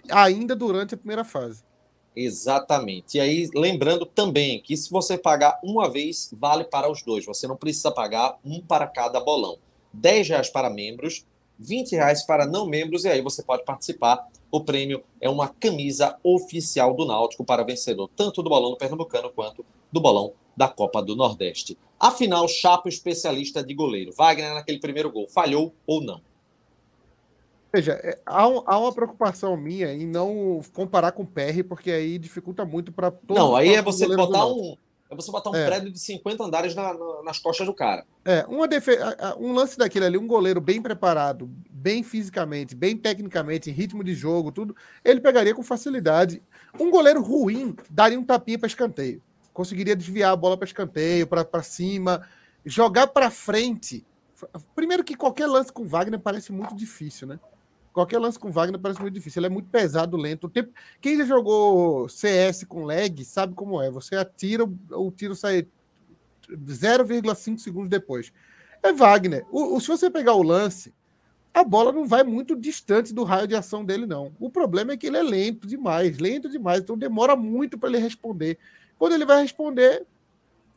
[0.10, 1.64] ainda durante a primeira fase.
[2.16, 3.18] Exatamente.
[3.18, 7.26] E aí, lembrando também que se você pagar uma vez, vale para os dois.
[7.26, 9.58] Você não precisa pagar um para cada bolão.
[9.94, 11.26] 10 reais para membros,
[11.60, 14.28] 20 reais para não membros, e aí você pode participar.
[14.52, 19.30] O prêmio é uma camisa oficial do Náutico para vencedor, tanto do bolão do Pernambucano
[19.30, 21.78] quanto do bolão da Copa do Nordeste.
[22.00, 24.12] Afinal, Chapo especialista de goleiro.
[24.12, 26.22] Wagner naquele primeiro gol, falhou ou não?
[27.74, 31.90] Veja, é, há, um, há, uma preocupação minha em não comparar com o PR, porque
[31.90, 34.76] aí dificulta muito para todos Não, aí é você botar um.
[35.12, 35.66] É você botar um é.
[35.66, 38.06] prédio de 50 andares na, na, nas costas do cara.
[38.24, 38.98] É, uma defe...
[39.38, 44.14] um lance daquele ali, um goleiro bem preparado, bem fisicamente, bem tecnicamente, em ritmo de
[44.14, 46.42] jogo, tudo, ele pegaria com facilidade.
[46.80, 49.22] Um goleiro ruim daria um tapinha para escanteio.
[49.52, 52.26] Conseguiria desviar a bola para escanteio, para cima,
[52.66, 54.06] jogar para frente.
[54.74, 57.38] Primeiro que qualquer lance com Wagner parece muito difícil, né?
[57.94, 59.40] Qualquer lance com Wagner parece muito difícil.
[59.40, 60.48] Ele é muito pesado, lento.
[60.48, 60.72] Tempo...
[61.02, 63.92] Quem já jogou CS com lag sabe como é.
[63.92, 65.68] Você atira, o tiro sai
[66.50, 68.32] 0,5 segundos depois.
[68.82, 69.46] É Wagner.
[69.52, 70.94] O, o, se você pegar o lance,
[71.54, 74.34] a bola não vai muito distante do raio de ação dele, não.
[74.40, 76.82] O problema é que ele é lento demais, lento demais.
[76.82, 78.58] Então demora muito para ele responder.
[78.98, 80.06] Quando ele vai responder,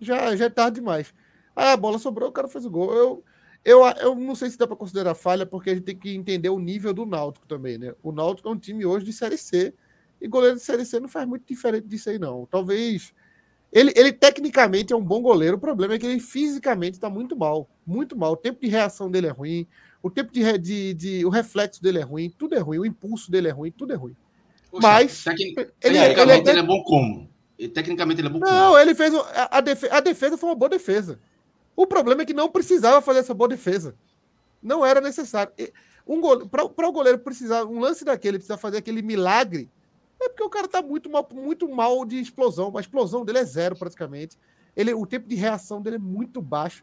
[0.00, 1.14] já, já é tarde demais.
[1.54, 2.92] A bola sobrou, o cara fez o gol.
[2.92, 3.24] Eu,
[3.64, 6.50] eu, eu não sei se dá para considerar falha, porque a gente tem que entender
[6.50, 7.94] o nível do Náutico também, né?
[8.02, 9.72] O Náutico é um time hoje de Série C,
[10.20, 12.46] e goleiro de Série C não faz muito diferente disso aí, não.
[12.46, 13.14] Talvez.
[13.72, 17.36] Ele, ele tecnicamente é um bom goleiro, o problema é que ele fisicamente está muito
[17.36, 17.68] mal.
[17.84, 18.32] Muito mal.
[18.32, 19.66] O tempo de reação dele é ruim,
[20.02, 23.30] o tempo de, de, de, O reflexo dele é ruim, tudo é ruim, o impulso
[23.30, 24.14] dele é ruim, tudo é ruim.
[24.70, 25.24] Poxa, Mas.
[25.24, 25.72] Tecnic...
[25.82, 27.30] Ele, é, tecnicamente ele, ele, é bom como?
[27.72, 28.60] Tecnicamente ele é bom não, como?
[28.60, 29.14] Não, ele fez.
[29.14, 31.18] A, a, defesa, a defesa foi uma boa defesa.
[31.76, 33.94] O problema é que não precisava fazer essa boa defesa.
[34.62, 35.52] Não era necessário.
[36.06, 39.70] Um para o goleiro precisar, um lance daquele, precisar fazer aquele milagre,
[40.20, 42.72] é porque o cara está muito mal, muito mal de explosão.
[42.76, 44.38] A explosão dele é zero praticamente.
[44.76, 46.82] Ele, o tempo de reação dele é muito baixo.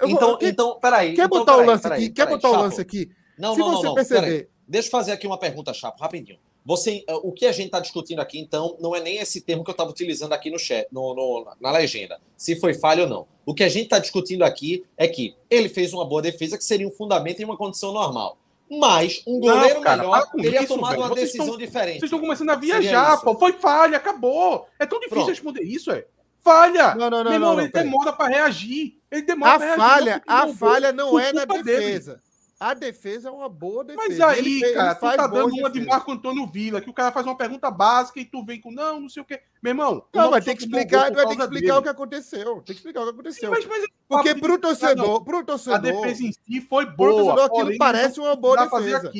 [0.00, 1.14] Eu então, vou, quer, então, peraí.
[1.14, 2.12] Quer então, botar o lance peraí, aqui?
[2.12, 2.60] Peraí, quer botar Chapo.
[2.60, 3.10] o lance aqui?
[3.38, 4.50] Não, Se não, você não, perceber.
[4.66, 6.38] Deixa eu fazer aqui uma pergunta, Chapo, rapidinho.
[6.64, 9.70] Você, o que a gente está discutindo aqui, então, não é nem esse termo que
[9.70, 13.26] eu estava utilizando aqui no chat, no, no, na legenda, se foi falha ou não.
[13.44, 16.64] O que a gente está discutindo aqui é que ele fez uma boa defesa, que
[16.64, 18.38] seria um fundamento em uma condição normal.
[18.70, 21.02] Mas um goleiro não, cara, melhor teria isso, tomado velho.
[21.02, 21.98] uma vocês decisão estão, diferente.
[22.00, 23.38] Vocês estão começando a viajar, pô.
[23.38, 24.66] Foi falha, acabou.
[24.78, 25.28] É tão difícil Pronto.
[25.28, 26.06] responder isso, é.
[26.42, 26.94] Falha!
[26.94, 27.24] Não, não, não.
[27.24, 28.98] Meu irmão, não, ele demora para reagir.
[29.10, 32.12] Ele demora a falha, A falha não é na defesa.
[32.12, 32.22] Dele.
[32.58, 34.08] A defesa é uma boa defesa.
[34.08, 35.70] Mas aí, ele, cara, ele tu tá dando uma defesa.
[35.72, 38.70] de Marco Antônio Vila, que o cara faz uma pergunta básica e tu vem com
[38.70, 39.40] não, não sei o quê.
[39.62, 40.04] Meu irmão.
[40.14, 42.54] Não, vai ter que explicar, vai ter que explicar o que aconteceu.
[42.56, 43.54] Tem que explicar o que aconteceu.
[43.54, 45.78] Sim, mas, mas Porque pro torcedor, pro torcedor.
[45.78, 46.96] A defesa em si foi boa.
[46.96, 49.12] Pro torcedor, aquilo parece uma boa defesa.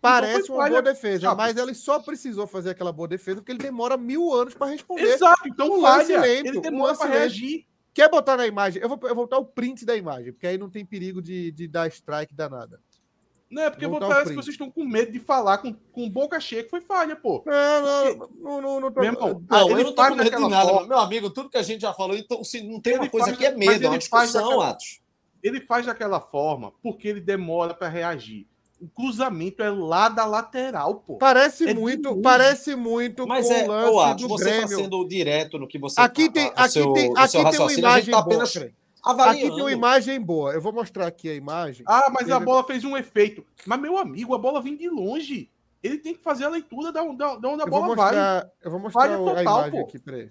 [0.00, 3.96] Parece uma boa defesa, mas ele só precisou fazer aquela boa defesa porque ele demora
[3.96, 5.14] mil anos para responder.
[5.14, 6.20] Exato, então um falha.
[6.20, 7.66] Lento, ele demora um para reagir.
[7.94, 8.82] Quer botar na imagem?
[8.82, 11.52] Eu vou, eu vou botar o print da imagem, porque aí não tem perigo de,
[11.52, 12.80] de dar strike danada.
[13.48, 16.64] Não, é porque parece que vocês estão com medo de falar com, com boca cheia
[16.64, 17.44] que foi falha, pô.
[17.46, 19.00] Não, não, não, não, não, tô...
[19.00, 19.14] não,
[19.48, 20.88] não eu não tô com medo de nada, forma...
[20.88, 21.30] meu amigo.
[21.30, 23.54] Tudo que a gente já falou, então, se não tem uma coisa faz, que é
[23.54, 24.70] medo, é uma discussão, daquela...
[24.70, 25.00] Atos.
[25.40, 28.48] Ele faz daquela forma porque ele demora para reagir.
[28.84, 31.16] O cruzamento é lá da lateral, pô.
[31.16, 34.68] Parece é muito, parece muito Mas é, o lance do você tá Grêmio.
[34.68, 38.12] tá sendo direto no que você Aqui tem, aqui seu, tem, aqui tem uma imagem
[38.12, 38.44] tá boa.
[39.02, 39.46] Avaliando.
[39.46, 40.52] Aqui tem uma imagem boa.
[40.52, 41.82] Eu vou mostrar aqui a imagem.
[41.88, 43.42] Ah, mas a bola fez um efeito.
[43.64, 45.50] Mas, meu amigo, a bola vem de longe.
[45.82, 48.50] Ele tem que fazer a leitura da, da, da onde a bola mostrar, vai.
[48.62, 49.80] Eu vou mostrar total, a imagem pô.
[49.80, 50.30] aqui, peraí.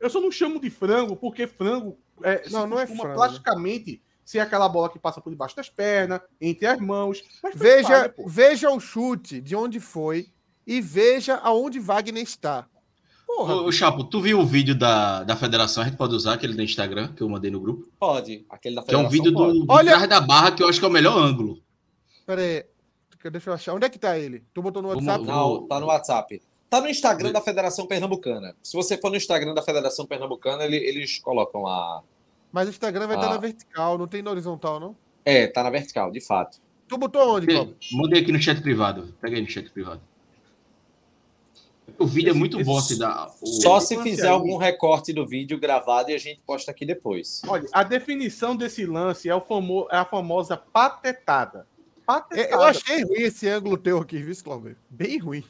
[0.00, 4.09] Eu só não chamo de frango, porque frango é, não, não é frango, plasticamente né?
[4.30, 7.20] Ser aquela bola que passa por debaixo das pernas, entre as mãos.
[7.52, 10.28] veja, falha, veja o chute de onde foi
[10.64, 12.68] e veja aonde Wagner está.
[13.26, 13.56] Porra.
[13.56, 15.82] Ô, Chapo, tu viu o vídeo da, da federação?
[15.82, 17.88] A gente pode usar aquele do Instagram que eu mandei no grupo?
[17.98, 18.46] Pode.
[18.48, 19.08] Aquele da federação.
[19.10, 19.94] Que é um vídeo do, do Olha...
[19.94, 21.60] trás da barra que eu acho que é o melhor ângulo.
[22.24, 22.64] Pera aí.
[23.30, 23.74] Deixa eu achar.
[23.74, 24.44] Onde é que tá ele?
[24.54, 25.24] Tu botou no WhatsApp?
[25.24, 26.40] Não, tá no WhatsApp.
[26.68, 28.54] Tá no Instagram da Federação Pernambucana.
[28.62, 32.02] Se você for no Instagram da Federação Pernambucana, ele, eles colocam a.
[32.52, 33.18] Mas o Instagram vai a...
[33.20, 34.96] estar na vertical, não tem na horizontal, não?
[35.24, 36.58] É, tá na vertical, de fato.
[36.88, 37.76] Tu botou onde, Cláudio?
[37.92, 39.14] Mandei aqui no chat privado.
[39.20, 40.00] Pega aí no chat privado.
[41.98, 42.80] O vídeo esse, é muito bom.
[42.80, 43.46] Se dá, o...
[43.46, 47.42] Só se fizer algum recorte do vídeo gravado e a gente posta aqui depois.
[47.46, 49.86] Olha, a definição desse lance é, o famo...
[49.90, 51.66] é a famosa patetada.
[52.06, 52.50] patetada.
[52.50, 54.76] Eu achei ruim esse ângulo teu aqui, viu, Cláudio?
[54.88, 55.44] Bem ruim.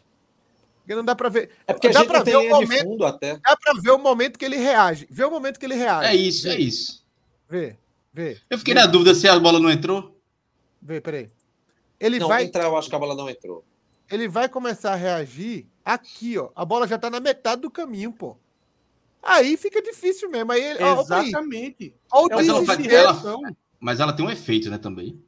[0.90, 1.50] Porque não dá para ver.
[1.68, 3.36] É porque dá a gente ver o momento, fundo até.
[3.36, 5.06] Dá para ver o momento que ele reage.
[5.08, 6.08] Vê o momento que ele reage.
[6.08, 6.50] É isso, vê.
[6.50, 7.06] é isso.
[7.48, 7.76] Vê,
[8.12, 8.38] vê.
[8.50, 8.80] Eu fiquei vê.
[8.80, 10.20] na dúvida se a bola não entrou.
[10.82, 11.30] Vê, peraí.
[12.00, 13.64] Ele não, vai entrar, eu acho que a bola não entrou
[14.10, 16.50] ele vai começar a reagir Aqui, ó.
[16.54, 18.36] A bola já tá na metade do caminho, pô.
[19.22, 20.52] Aí fica difícil mesmo.
[20.52, 20.62] Aí,
[21.00, 21.94] Exatamente.
[22.12, 23.40] Ó, mas, ela, ela,
[23.78, 25.22] mas ela tem um efeito, né, também.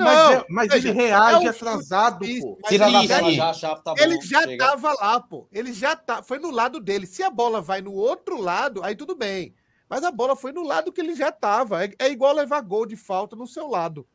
[0.00, 2.58] Não, mas, é, mas ele reage é atrasado, pô.
[2.66, 4.66] Tira da tela já, já tá bom, Ele já chega.
[4.66, 5.46] tava lá, pô.
[5.52, 6.22] Ele já tá.
[6.22, 7.06] Foi no lado dele.
[7.06, 9.54] Se a bola vai no outro lado, aí tudo bem.
[9.88, 11.84] Mas a bola foi no lado que ele já tava.
[11.84, 14.06] É, é igual levar gol de falta no seu lado.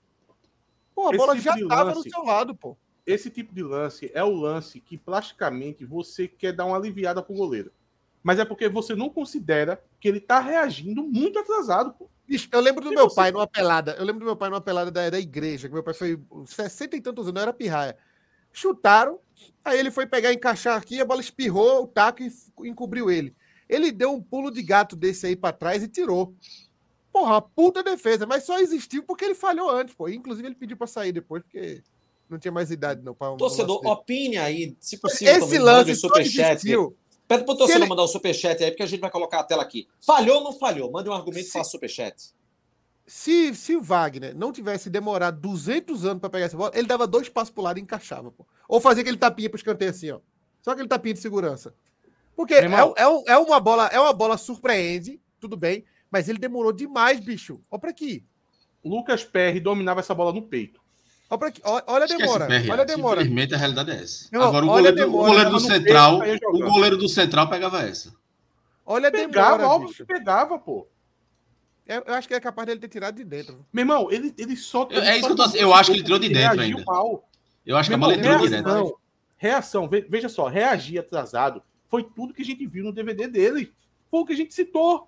[0.95, 2.77] Pô, a Esse bola tipo já tava lance, no seu lado, pô.
[3.05, 7.35] Esse tipo de lance é o lance que plasticamente você quer dar uma aliviada pro
[7.35, 7.71] goleiro.
[8.23, 12.09] Mas é porque você não considera que ele tá reagindo muito atrasado, pô.
[12.27, 13.95] Bicho, eu lembro do meu pai numa pelada.
[13.97, 16.95] Eu lembro do meu pai numa pelada da, da igreja, que meu pai foi 60
[16.95, 17.95] e tantos anos, era pirraia.
[18.51, 19.19] Chutaram,
[19.63, 22.31] aí ele foi pegar, encaixar aqui, a bola espirrou, o taco e
[22.67, 23.35] encobriu ele.
[23.67, 26.33] Ele deu um pulo de gato desse aí para trás e tirou.
[27.11, 30.09] Porra, puta defesa, mas só existiu porque ele falhou antes, pô.
[30.09, 31.81] Inclusive ele pediu para sair depois, porque
[32.29, 33.13] não tinha mais idade, não.
[33.13, 36.95] Pra um Torcedor, opine aí, se possível, Esse lance só existiu.
[37.27, 37.89] Pede pro torcedor ele...
[37.89, 39.87] mandar o superchat aí, porque a gente vai colocar a tela aqui.
[39.99, 40.91] Falhou ou não falhou?
[40.91, 41.49] Mande um argumento se...
[41.49, 42.33] e faça superchat.
[43.07, 47.05] Se, se o Wagner não tivesse demorado 200 anos para pegar essa bola, ele dava
[47.05, 48.31] dois passos pro lado e encaixava.
[48.31, 48.45] Pô.
[48.67, 50.19] Ou fazia aquele tapinha pro escanteio assim, ó.
[50.61, 51.75] Só aquele tapinha de segurança.
[52.35, 56.71] Porque é, é, é, uma bola, é uma bola surpreende, tudo bem, mas ele demorou
[56.71, 57.61] demais, bicho.
[57.69, 58.25] Olha para aqui.
[58.83, 60.81] Lucas Perry dominava essa bola no peito.
[61.29, 62.47] Olha, olha a demora.
[62.47, 63.21] olha a demora.
[63.21, 64.29] Infelizmente a realidade é essa.
[64.31, 68.13] Não, Agora o goleiro, demora, o goleiro do Central, o goleiro do Central pegava essa.
[68.85, 70.87] Olha a pegava, demora, óbvio que pegava, pô.
[71.87, 73.65] Eu, eu, acho que é capaz dele ter tirado de dentro.
[73.71, 74.87] Meu irmão, ele, ele só.
[74.89, 76.83] Ele é isso que eu tô Eu acho que ele tirou de dentro ainda.
[76.85, 77.27] Mal.
[77.65, 78.99] Eu acho que a bola entrou de dentro.
[79.37, 83.71] Reação, veja só, reagir atrasado foi tudo que a gente viu no DVD dele.
[84.09, 85.07] Foi o que a gente citou.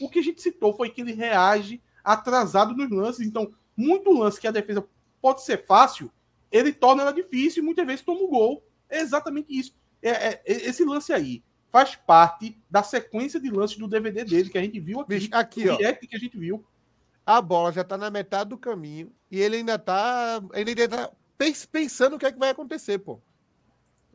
[0.00, 3.26] O que a gente citou foi que ele reage atrasado nos lances.
[3.26, 4.84] Então, muito lance que a defesa
[5.26, 6.08] pode ser fácil,
[6.52, 8.64] ele torna ela difícil e muitas vezes toma o gol.
[8.88, 9.74] É exatamente isso.
[10.00, 14.48] É, é, é esse lance aí faz parte da sequência de lances do DVD dele
[14.48, 15.28] que a gente viu aqui.
[15.32, 15.76] aqui ó.
[15.76, 16.64] que a gente viu.
[17.26, 21.12] A bola já está na metade do caminho e ele ainda está ele ainda tá
[21.72, 23.20] pensando o que é que vai acontecer, pô.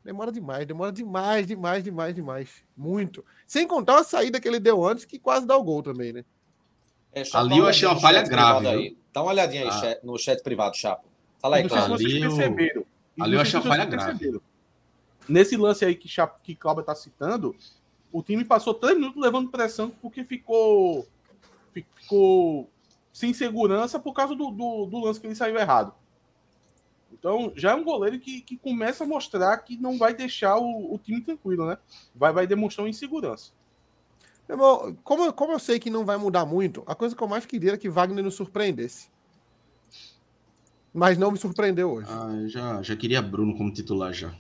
[0.06, 2.64] Demora demais, demora demais, demais, demais, demais.
[2.76, 3.24] Muito.
[3.46, 6.24] Sem contar a saída que ele deu antes, que quase dá o gol também, né?
[7.14, 8.68] É, Ali eu achei uma falha grave.
[8.68, 8.98] Aí.
[9.14, 10.00] Dá uma olhadinha aí ah.
[10.04, 11.06] no chat privado, Chapo.
[11.40, 11.96] Fala aí, Cláudio.
[11.96, 12.88] Ali, eu...
[13.20, 14.40] Ali eu achei uma falha grave.
[15.28, 17.56] Nesse lance aí que, Chapo, que Cláudio está citando,
[18.12, 21.06] o time passou três minutos levando pressão porque ficou,
[21.74, 22.70] ficou
[23.12, 25.94] sem segurança por causa do, do, do lance que ele saiu errado.
[27.12, 30.94] Então, já é um goleiro que, que começa a mostrar que não vai deixar o,
[30.94, 31.78] o time tranquilo, né?
[32.16, 33.52] Vai, vai demonstrar uma insegurança.
[34.52, 37.46] Irmão, como, como eu sei que não vai mudar muito, a coisa que eu mais
[37.46, 39.10] queria era que Wagner nos surpreendesse.
[40.94, 42.10] Mas não me surpreendeu hoje.
[42.12, 44.36] Ah, eu já, já queria Bruno como titular já.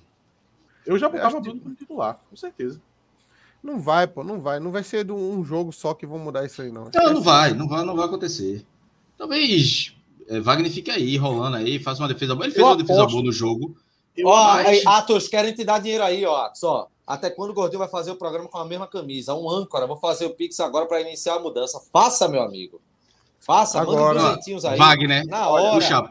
[0.85, 1.63] Eu já botava Bruno que...
[1.63, 2.81] como titular, com certeza.
[3.63, 4.59] Não vai, pô, não vai.
[4.59, 6.89] Não vai ser de um jogo só que vão mudar isso aí, não.
[6.93, 8.65] Não, não vai, não vai, não vai acontecer.
[9.17, 9.95] Talvez
[10.27, 12.45] é, Wagner fique aí, rolando aí, faça uma defesa boa.
[12.45, 12.87] Ele fez eu uma aposto.
[12.87, 13.77] defesa boa no jogo.
[14.25, 14.67] Ó, mas...
[14.67, 16.90] aí, Atos, querem te dar dinheiro aí, ó, Atos, ó.
[17.05, 19.35] Até quando o Gordinho vai fazer o programa com a mesma camisa?
[19.35, 19.87] Um âncora.
[19.87, 21.81] Vou fazer o Pix agora para iniciar a mudança.
[21.91, 22.81] Faça, meu amigo.
[23.39, 24.77] Faça, agora, manda uns aí.
[24.77, 25.73] Wagner, na hora.
[25.73, 26.09] Puxa,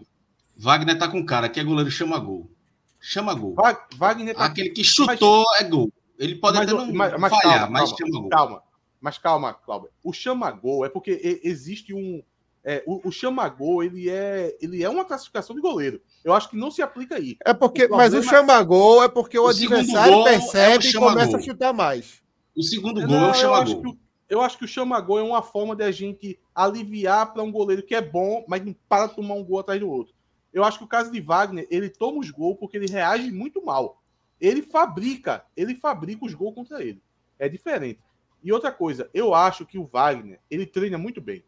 [0.57, 2.51] Wagner tá com cara que é goleiro chama gol.
[2.99, 3.55] Chama gol.
[3.97, 4.45] Wagner tá...
[4.45, 5.61] Aquele que chutou mas...
[5.61, 5.93] é gol.
[6.19, 8.29] Ele pode mas, até não mas, mas falhar, calma, mas calma, chama gol.
[8.29, 8.63] Calma,
[9.01, 9.91] mas calma, Cláudio.
[10.05, 12.23] O chama gol é porque existe um,
[12.63, 16.01] é, o, o chamagol, ele é, ele é uma classificação de goleiro.
[16.25, 17.37] Eu acho que não se aplica aí.
[17.45, 21.37] É porque, o mas o chamagol é porque o, o adversário percebe é e começa
[21.37, 22.23] a chutar mais.
[22.55, 23.97] O segundo gol não, é o chamagol.
[24.29, 27.83] Eu acho que o chamagol é uma forma de a gente aliviar para um goleiro
[27.83, 30.15] que é bom, mas não para de tomar um gol atrás do outro.
[30.53, 33.65] Eu acho que o caso de Wagner, ele toma os gols porque ele reage muito
[33.65, 34.01] mal.
[34.41, 37.03] Ele fabrica, ele fabrica os gols contra ele.
[37.39, 38.01] É diferente.
[38.43, 41.45] E outra coisa, eu acho que o Wagner, ele treina muito bem.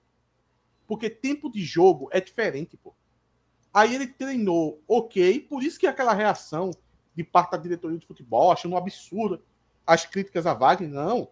[0.86, 2.94] Porque tempo de jogo é diferente, pô.
[3.72, 6.70] Aí ele treinou ok, por isso que aquela reação
[7.14, 9.42] de parte da diretoria de futebol, achando um absurdo
[9.86, 11.28] as críticas a Wagner, não.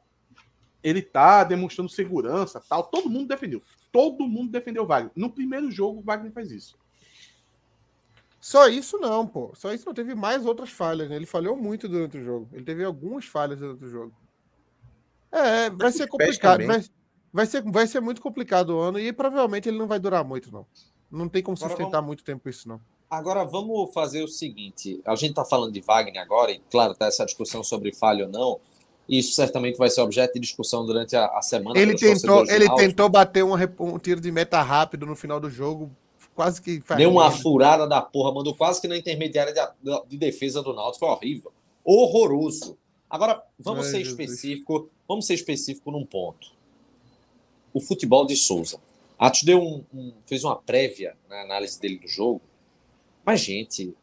[0.83, 2.85] Ele tá demonstrando segurança, tal.
[2.85, 3.63] Todo mundo defendeu.
[3.93, 5.13] Todo mundo defendeu o Wagner.
[5.15, 6.79] No primeiro jogo, o Wagner faz isso.
[8.41, 9.53] Só isso não, pô.
[9.55, 9.93] Só isso não.
[9.93, 11.17] Teve mais outras falhas, né?
[11.17, 12.49] Ele falhou muito durante o jogo.
[12.53, 14.15] Ele teve algumas falhas durante o jogo.
[15.31, 16.67] É, vai ser complicado.
[16.67, 16.83] Vai,
[17.33, 20.53] Vai ser, vai ser muito complicado o ano e provavelmente ele não vai durar muito,
[20.53, 20.67] não.
[21.11, 22.07] Não tem como agora sustentar vamos...
[22.07, 22.81] muito tempo isso, não.
[23.11, 27.07] Agora vamos fazer o seguinte: a gente está falando de Wagner agora, e claro, tá
[27.07, 28.61] essa discussão sobre falha ou não.
[29.09, 31.77] Isso certamente vai ser objeto de discussão durante a, a semana.
[31.77, 35.91] Ele tentou, ele tentou bater um, um, tiro de meta rápido no final do jogo,
[36.33, 36.81] quase que.
[36.97, 41.01] Deu uma furada da porra, mandou quase que na intermediária de, de defesa do Náutico,
[41.01, 41.53] foi horrível.
[41.85, 42.79] horroroso.
[43.09, 46.53] Agora, vamos Ai, ser específico, vamos ser específico num ponto.
[47.75, 48.79] O futebol de Souza.
[49.21, 52.41] Atos deu um, um, fez uma prévia na análise dele do jogo.
[53.25, 53.95] Mas, gente,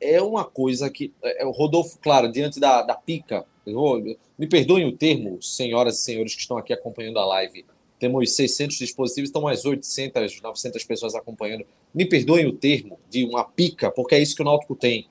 [0.00, 1.12] é uma coisa que.
[1.22, 4.00] É, o Rodolfo, claro, diante da, da pica, vou,
[4.38, 7.66] me perdoem o termo, senhoras e senhores que estão aqui acompanhando a live.
[7.98, 11.66] Temos 600 dispositivos, estão mais 800, 900 pessoas acompanhando.
[11.94, 15.08] Me perdoem o termo de uma pica, porque é isso que o Náutico tem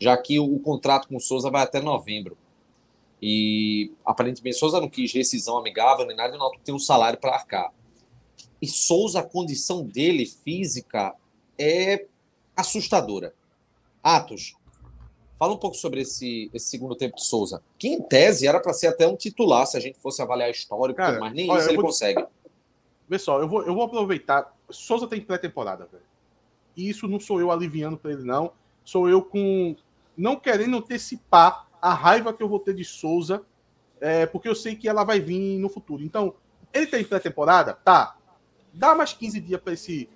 [0.00, 2.36] já que o, o contrato com o Souza vai até novembro.
[3.20, 7.18] E aparentemente Souza não quis rescisão amigável nem nada, e o Náutico tem um salário
[7.18, 7.70] para arcar.
[8.60, 11.14] E Souza, a condição dele física
[11.58, 12.06] é
[12.56, 13.34] assustadora.
[14.02, 14.54] Atos,
[15.38, 18.72] fala um pouco sobre esse, esse segundo tempo de Souza, que em tese era para
[18.72, 21.60] ser até um titular se a gente fosse avaliar a história, Cara, mas nem olha,
[21.60, 21.86] isso ele vou...
[21.86, 22.24] consegue.
[23.08, 24.54] Pessoal, eu vou, eu vou aproveitar.
[24.70, 26.04] Souza tem pré-temporada, velho.
[26.76, 28.52] E isso não sou eu aliviando para ele, não.
[28.84, 29.74] Sou eu com
[30.16, 33.42] não querendo antecipar a raiva que eu vou ter de Souza,
[34.00, 36.02] é, porque eu sei que ela vai vir no futuro.
[36.02, 36.34] Então,
[36.72, 37.74] ele tem pré-temporada?
[37.74, 38.16] Tá.
[38.72, 40.08] Dá mais 15 dias para esse,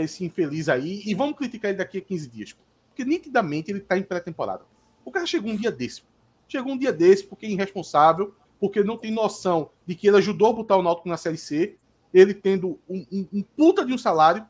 [0.00, 2.56] esse infeliz aí e vamos criticar ele daqui a 15 dias.
[2.88, 4.64] Porque nitidamente ele tá em pré-temporada.
[5.04, 6.02] O cara chegou um dia desse.
[6.48, 10.48] Chegou um dia desse porque é irresponsável, porque não tem noção de que ele ajudou
[10.48, 11.76] a botar o Náutico na Série C,
[12.12, 14.46] ele tendo um, um, um puta de um salário,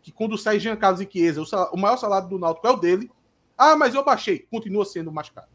[0.00, 2.76] que quando sai Jean Carlos e Chiesa, o, o maior salário do Náutico é o
[2.76, 3.10] dele,
[3.56, 4.40] ah, mas eu baixei.
[4.50, 5.46] Continua sendo o mais caro.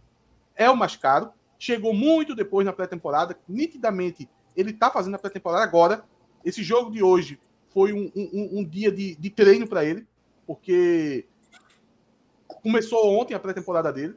[0.55, 1.31] É o mais caro.
[1.59, 3.37] Chegou muito depois na pré-temporada.
[3.47, 6.05] Nitidamente, ele está fazendo a pré-temporada agora.
[6.47, 7.37] Esse jogo de hoje
[7.71, 10.07] foi um, um, um dia de, de treino para ele,
[10.45, 11.25] porque
[12.47, 14.15] começou ontem a pré-temporada dele.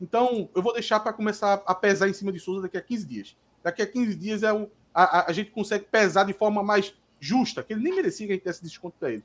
[0.00, 3.04] Então, eu vou deixar para começar a pesar em cima de Souza daqui a 15
[3.04, 3.36] dias.
[3.64, 7.64] Daqui a 15 dias é o, a, a, gente consegue pesar de forma mais justa,
[7.64, 9.24] que ele nem merecia que a gente desse desconto para ele.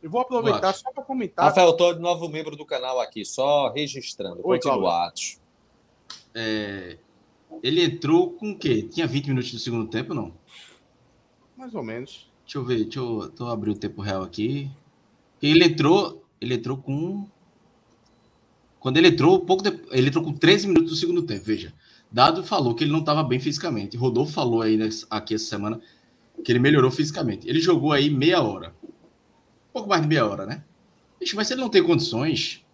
[0.00, 1.46] Eu vou aproveitar só para comentar.
[1.46, 4.40] Rafael, de novo membro do canal aqui, só registrando.
[4.44, 5.40] Oi, Continua, Atos.
[6.32, 6.98] É,
[7.64, 8.82] ele entrou com o quê?
[8.82, 10.32] Tinha 20 minutos do segundo tempo, não?
[11.56, 12.30] Mais ou menos.
[12.44, 14.70] Deixa eu ver, deixa eu, deixa eu abrir o tempo real aqui.
[15.42, 17.26] Ele entrou, ele entrou com
[18.78, 19.80] quando ele entrou, pouco de...
[19.90, 21.74] ele entrou com 13 minutos do segundo tempo, veja.
[22.10, 23.96] Dado falou que ele não estava bem fisicamente.
[23.96, 24.78] Rodolfo falou aí
[25.10, 25.80] aqui essa semana
[26.44, 27.48] que ele melhorou fisicamente.
[27.48, 28.72] Ele jogou aí meia hora
[29.76, 30.64] pouco mais de meia hora, né?
[31.20, 32.64] Bicho, mas se ele não tem condições,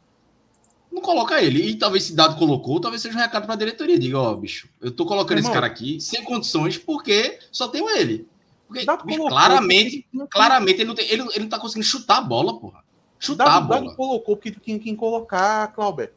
[0.91, 1.61] não coloca ele.
[1.71, 3.99] E talvez se Dado colocou, talvez seja um recado para a diretoria.
[3.99, 7.67] Diga, ó, oh, bicho, eu tô colocando Irmão, esse cara aqui sem condições porque só
[7.67, 8.29] tenho ele.
[8.73, 10.29] Porque, bicho, claramente, porque...
[10.29, 12.83] claramente ele não, tem, ele, ele não tá conseguindo chutar a bola, porra.
[13.19, 13.81] Chutar Dado, a bola.
[13.83, 16.13] Dado colocou porque tinha quem colocar, Clauber.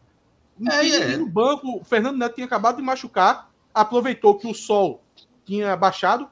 [0.71, 1.17] É, é.
[1.17, 5.03] No banco, o Fernando Neto tinha acabado de machucar, aproveitou que o sol
[5.45, 6.29] tinha baixado,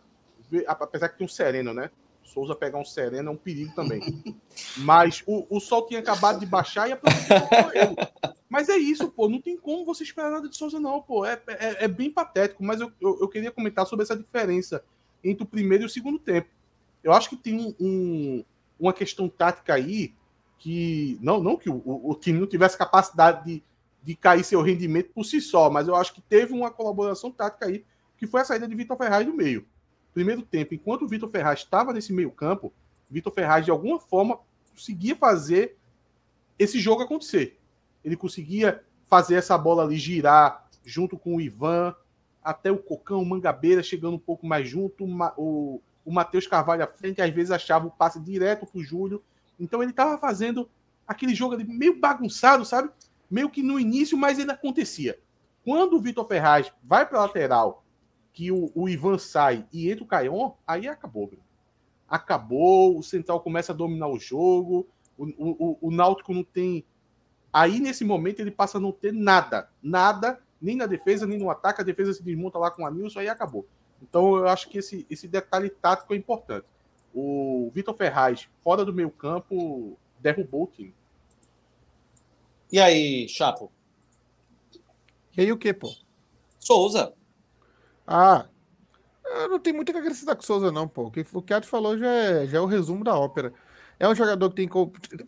[0.67, 1.89] apesar que tinha um sereno, né?
[2.33, 4.01] Souza pegar um sereno é um perigo também.
[4.77, 7.95] Mas o, o sol tinha acabado de baixar e ele.
[8.49, 9.29] Mas é isso, pô.
[9.29, 11.25] Não tem como você esperar nada de Souza, não, pô.
[11.25, 12.63] É, é, é bem patético.
[12.63, 14.83] Mas eu, eu, eu, queria comentar sobre essa diferença
[15.23, 16.49] entre o primeiro e o segundo tempo.
[17.03, 18.43] Eu acho que tem um,
[18.79, 20.13] uma questão tática aí
[20.57, 21.17] que.
[21.21, 23.63] Não, não que o, o time não tivesse capacidade de,
[24.01, 27.65] de cair seu rendimento por si só, mas eu acho que teve uma colaboração tática
[27.65, 27.83] aí,
[28.17, 29.65] que foi a saída de Vitor Ferraz do meio
[30.13, 32.71] primeiro tempo, enquanto o Vitor Ferraz estava nesse meio campo,
[33.09, 34.39] Vitor Ferraz, de alguma forma,
[34.71, 35.75] conseguia fazer
[36.57, 37.59] esse jogo acontecer.
[38.03, 41.95] Ele conseguia fazer essa bola ali girar junto com o Ivan,
[42.43, 45.05] até o Cocão, o Mangabeira chegando um pouco mais junto,
[45.37, 49.23] o, o Matheus Carvalho à frente, às vezes achava o passe direto para o Júlio.
[49.59, 50.69] Então ele estava fazendo
[51.07, 52.89] aquele jogo ali meio bagunçado, sabe?
[53.29, 55.19] Meio que no início, mas ele acontecia.
[55.63, 57.83] Quando o Vitor Ferraz vai para a lateral
[58.33, 61.31] que o, o, Ivan sai e entra o Caion, aí acabou.
[62.09, 66.83] Acabou, o Central começa a dominar o jogo, o, o, o, Náutico não tem.
[67.51, 69.69] Aí, nesse momento, ele passa a não ter nada.
[69.81, 71.81] Nada, nem na defesa, nem no ataque.
[71.81, 73.67] A defesa se desmonta lá com o Anilson, aí acabou.
[74.01, 76.65] Então, eu acho que esse, esse detalhe tático é importante.
[77.13, 80.95] O Vitor Ferraz, fora do meio campo, derrubou o time.
[82.71, 83.71] E aí, Chapo?
[85.37, 85.93] E aí o que, pô?
[86.59, 87.13] Souza.
[88.07, 88.47] Ah,
[89.49, 91.03] não tem muito que acrescentar com o Souza, não, pô.
[91.03, 93.53] O que o Atos falou já é, já é o resumo da ópera.
[93.99, 94.69] É um jogador que tem.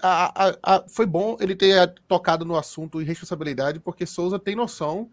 [0.02, 4.56] A, a, a, foi bom ele ter tocado no assunto e responsabilidade, porque Souza tem
[4.56, 5.10] noção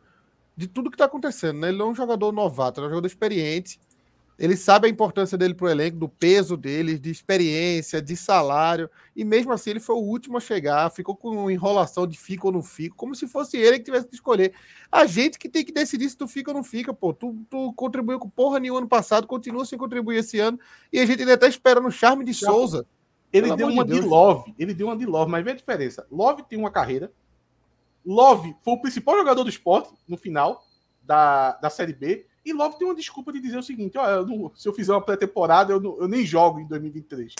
[0.57, 1.61] de tudo que está acontecendo.
[1.61, 1.69] Né?
[1.69, 3.79] Ele não é um jogador novato, ele é um jogador experiente
[4.43, 8.91] ele sabe a importância dele para o elenco, do peso dele, de experiência, de salário.
[9.15, 12.53] E mesmo assim, ele foi o último a chegar, ficou com enrolação de fica ou
[12.53, 14.53] não fica, como se fosse ele que tivesse que escolher.
[14.91, 17.13] A gente que tem que decidir se tu fica ou não fica, pô.
[17.13, 20.59] Tu, tu contribuiu com porra nenhuma ano passado, continua sem contribuir esse ano.
[20.93, 22.85] E a gente ainda está esperando o charme de Souza.
[23.33, 26.05] Ele deu uma de, de Love, ele deu uma de Love, mas vê a diferença.
[26.11, 27.13] Love tem uma carreira,
[28.05, 30.65] Love foi o principal jogador do esporte no final
[31.03, 32.27] da, da Série B.
[32.45, 34.93] E Love tem uma desculpa de dizer o seguinte: ó, eu não, se eu fizer
[34.93, 37.35] uma pré-temporada, eu, eu, nem jogo em 2023.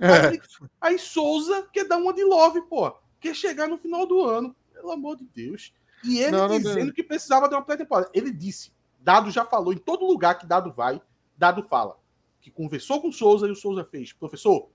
[0.00, 0.28] É.
[0.28, 0.40] Aí,
[0.80, 2.92] aí, Souza quer dar uma de Love, pô.
[3.20, 4.54] Quer chegar no final do ano.
[4.72, 5.72] Pelo amor de Deus.
[6.04, 8.10] E ele não, dizendo não que precisava de uma pré-temporada.
[8.14, 11.00] Ele disse: Dado já falou em todo lugar que Dado vai,
[11.36, 11.98] Dado fala.
[12.40, 14.12] Que conversou com o Souza e o Souza fez.
[14.12, 14.68] Professor,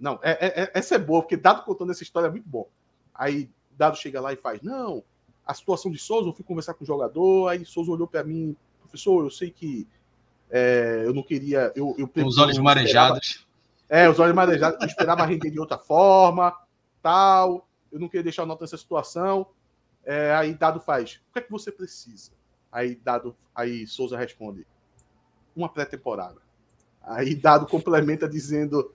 [0.00, 2.68] não, é, é, é, essa é boa, porque Dado contando essa história é muito bom.
[3.14, 5.04] Aí Dado chega lá e faz: Não,
[5.46, 8.54] a situação de Souza, eu fui conversar com o jogador, aí Souza olhou para mim,
[8.80, 9.86] professor, eu sei que
[10.50, 11.72] é, eu não queria.
[11.74, 13.46] Eu, eu com os olhos marejados.
[13.88, 16.54] É, os olhos marejados, eu esperava render de outra forma,
[17.02, 17.66] tal.
[17.90, 19.46] Eu não queria deixar o nota nessa situação.
[20.04, 22.32] É, aí Dado faz: O que é que você precisa?
[22.72, 24.66] Aí Dado, aí Souza responde:
[25.54, 26.40] Uma pré-temporada.
[27.02, 28.94] Aí Dado complementa dizendo: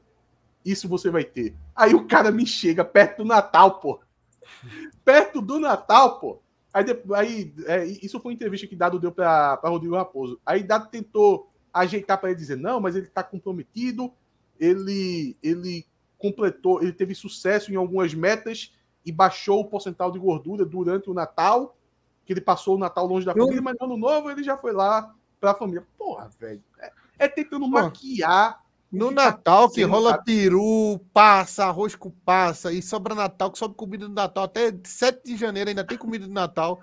[0.65, 1.55] Isso você vai ter.
[1.75, 3.99] Aí o cara me chega perto do Natal, pô.
[5.03, 6.39] Perto do Natal, pô.
[6.73, 6.85] Aí,
[7.15, 10.39] aí é, isso foi uma entrevista que Dado deu para Rodrigo Raposo.
[10.45, 14.11] Aí Dado tentou ajeitar para ele dizer: não, mas ele está comprometido,
[14.59, 15.85] ele, ele
[16.17, 18.73] completou, ele teve sucesso em algumas metas
[19.05, 21.77] e baixou o porcentual de gordura durante o Natal,
[22.25, 24.71] que ele passou o Natal longe da família, mas no ano novo ele já foi
[24.71, 25.85] lá para a família.
[25.97, 26.63] Porra, velho.
[26.79, 28.62] É, é tentando maquiar
[28.93, 34.07] no Natal que rola peru, passa, arroz com passa, e sobra Natal, que sobra comida
[34.07, 34.43] do Natal.
[34.43, 36.79] Até 7 de janeiro ainda tem comida do Natal.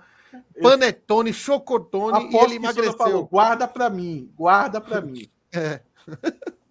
[0.61, 2.97] Panetone, chocotone, Aposto e ele emagreceu.
[2.97, 5.29] Falou, guarda pra mim, guarda pra mim.
[5.53, 5.81] É.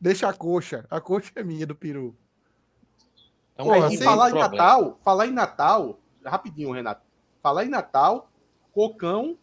[0.00, 0.84] Deixa a coxa.
[0.90, 2.16] A coxa é minha do peru.
[3.52, 7.06] Então, Pô, e falar em Natal, falar em Natal, rapidinho, Renato.
[7.40, 8.28] Falar em Natal,
[8.72, 9.38] Cocão,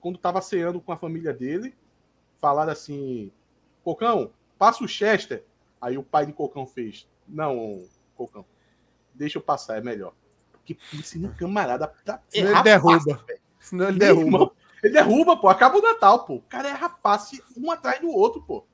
[0.00, 1.76] quando tava ceando com a família dele,
[2.40, 3.30] falaram assim:
[3.84, 4.30] Cocão,
[4.60, 5.42] passa o Chester.
[5.80, 7.08] Aí o pai de Cocão fez.
[7.26, 7.82] Não,
[8.14, 8.44] Cocão,
[9.14, 10.12] deixa eu passar, é melhor.
[10.52, 11.90] Porque pense no camarada
[12.28, 12.98] Senão ele derruba.
[12.98, 13.24] Passa,
[13.58, 14.26] Senão ele derruba.
[14.26, 14.52] Irmão,
[14.82, 15.48] ele derruba, pô.
[15.48, 16.34] Acaba o Natal, pô.
[16.34, 18.66] O cara é rapace um atrás do outro, pô.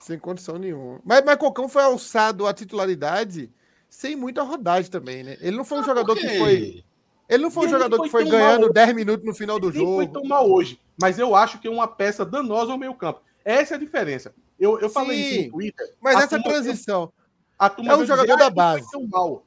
[0.00, 1.00] Sem condição nenhuma.
[1.04, 3.48] Mas, mas Cocão foi alçado à titularidade
[3.88, 5.36] sem muita rodagem também, né?
[5.40, 6.84] Ele não foi um ah, jogador que foi.
[7.28, 9.78] Ele não foi um jogador foi que foi ganhando 10 minutos no final do ele
[9.78, 10.02] jogo.
[10.02, 10.80] Ele foi tão mal hoje.
[11.00, 13.22] Mas eu acho que é uma peça danosa ao meio campo.
[13.44, 14.34] Essa é a diferença.
[14.62, 15.94] Eu, eu falei Sim, isso no Twitter.
[16.00, 17.12] Mas essa turma, transição.
[17.58, 18.86] A turma é um jogador dizer, da base.
[18.94, 19.44] Ele, mal.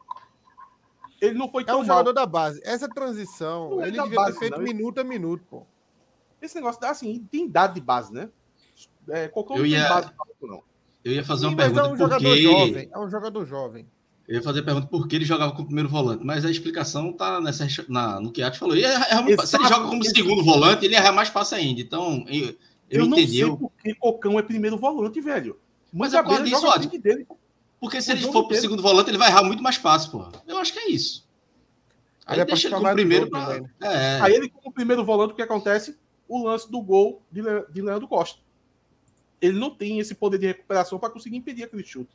[1.22, 1.88] ele não foi tão É um mal.
[1.88, 2.62] jogador da base.
[2.66, 4.64] Essa transição, é ele devia base, ter feito não.
[4.64, 5.64] minuto a minuto, pô.
[6.42, 8.30] Esse negócio dá assim, tem dado de base, né?
[9.08, 10.12] É, qualquer eu ia, base,
[10.42, 10.62] não.
[11.02, 11.80] Eu ia fazer Sim, uma pergunta.
[11.80, 12.42] É um jogador porque...
[12.42, 12.90] jovem.
[12.92, 13.88] É um jogador jovem.
[14.28, 17.14] Eu ia fazer a pergunta por que ele jogava como primeiro volante, mas a explicação
[17.14, 18.76] tá nessa, na, no que a falou.
[18.76, 18.86] Ele
[19.46, 21.80] se ele joga como segundo volante, ele erra mais passe ainda.
[21.80, 22.26] Então,
[22.90, 23.40] eu, eu, não entendi.
[23.40, 25.60] sei porque Cocão é primeiro volante, velho.
[25.92, 26.90] Mas é por isso, ódio.
[27.00, 27.28] Dele.
[27.80, 30.26] Porque se ele for pro segundo volante, ele vai errar muito mais fácil, pô.
[30.48, 31.26] Eu acho que é isso.
[32.26, 33.60] Aí, Aí deixa ele como primeiro pra...
[33.60, 33.70] Né?
[33.82, 34.20] é.
[34.22, 35.98] Aí ele, como primeiro volante, o que acontece?
[36.28, 37.66] O lance do gol de, Le...
[37.72, 38.40] de Leandro Costa.
[39.40, 42.10] Ele não tem esse poder de recuperação para conseguir impedir aquele chute.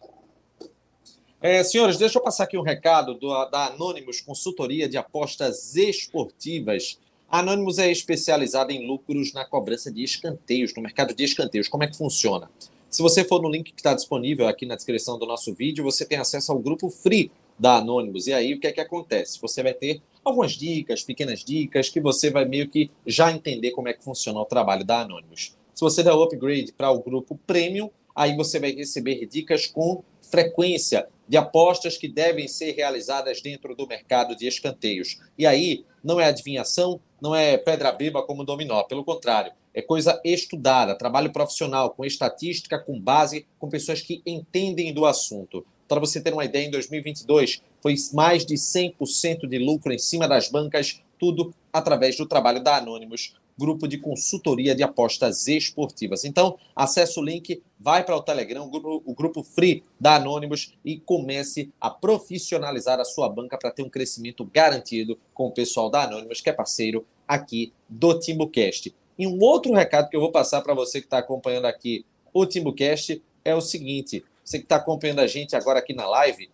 [1.40, 6.98] É, senhores, deixa eu passar aqui um recado do, da Anônimos Consultoria de Apostas Esportivas.
[7.30, 11.68] A Anonymous é especializada em lucros na cobrança de escanteios, no mercado de escanteios.
[11.68, 12.50] Como é que funciona?
[12.90, 16.04] Se você for no link que está disponível aqui na descrição do nosso vídeo, você
[16.04, 18.26] tem acesso ao grupo free da Anonymous.
[18.26, 19.40] E aí o que é que acontece?
[19.40, 23.86] Você vai ter algumas dicas, pequenas dicas, que você vai meio que já entender como
[23.86, 25.56] é que funciona o trabalho da Anonymous.
[25.72, 30.02] Se você der o upgrade para o grupo Premium, aí você vai receber dicas com
[30.20, 35.20] frequência de apostas que devem ser realizadas dentro do mercado de escanteios.
[35.38, 40.20] E aí não é adivinhação, não é pedra beba como dominó, pelo contrário, é coisa
[40.24, 45.64] estudada, trabalho profissional, com estatística, com base, com pessoas que entendem do assunto.
[45.86, 50.28] Para você ter uma ideia, em 2022 foi mais de 100% de lucro em cima
[50.28, 56.24] das bancas, tudo através do trabalho da Anonymous, grupo de consultoria de apostas esportivas.
[56.24, 60.72] Então, acesse o link, vai para o Telegram, o grupo, o grupo Free da Anonymous
[60.82, 65.90] e comece a profissionalizar a sua banca para ter um crescimento garantido com o pessoal
[65.90, 68.94] da Anonymous, que é parceiro aqui do TimbuCast.
[69.18, 72.46] E um outro recado que eu vou passar para você que está acompanhando aqui o
[72.46, 76.48] TimbuCast é o seguinte: você que está acompanhando a gente agora aqui na live,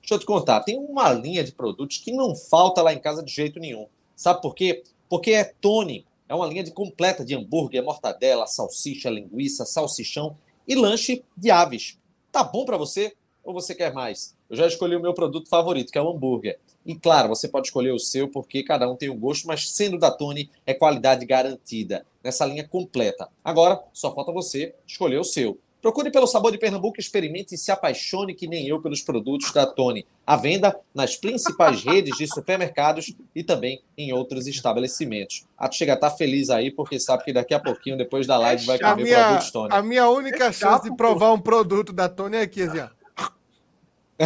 [0.00, 3.22] deixa eu te contar, tem uma linha de produtos que não falta lá em casa
[3.22, 3.86] de jeito nenhum.
[4.14, 4.82] Sabe por quê?
[5.08, 10.74] Porque é Tony é uma linha de completa de hambúrguer, mortadela, salsicha, linguiça, salsichão e
[10.74, 11.98] lanche de aves.
[12.32, 14.34] Tá bom para você ou você quer mais?
[14.48, 16.58] Eu já escolhi o meu produto favorito, que é o hambúrguer.
[16.86, 19.98] E claro, você pode escolher o seu porque cada um tem um gosto, mas sendo
[19.98, 23.28] da Tony é qualidade garantida nessa linha completa.
[23.42, 25.58] Agora, só falta você escolher o seu.
[25.84, 29.66] Procure pelo sabor de Pernambuco, experimente e se apaixone que nem eu pelos produtos da
[29.66, 30.06] Tony.
[30.26, 35.44] À venda nas principais redes de supermercados e também em outros estabelecimentos.
[35.58, 38.26] A tu chega a estar tá feliz aí, porque sabe que daqui a pouquinho, depois
[38.26, 39.74] da live, vai comer minha, produtos Tony.
[39.74, 42.88] A minha única é chance de provar um produto da Tony é aqui, assim, ó.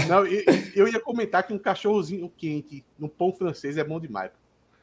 [0.06, 0.44] Não, eu,
[0.76, 4.30] eu, ia comentar que um cachorrozinho quente no pão francês é bom demais.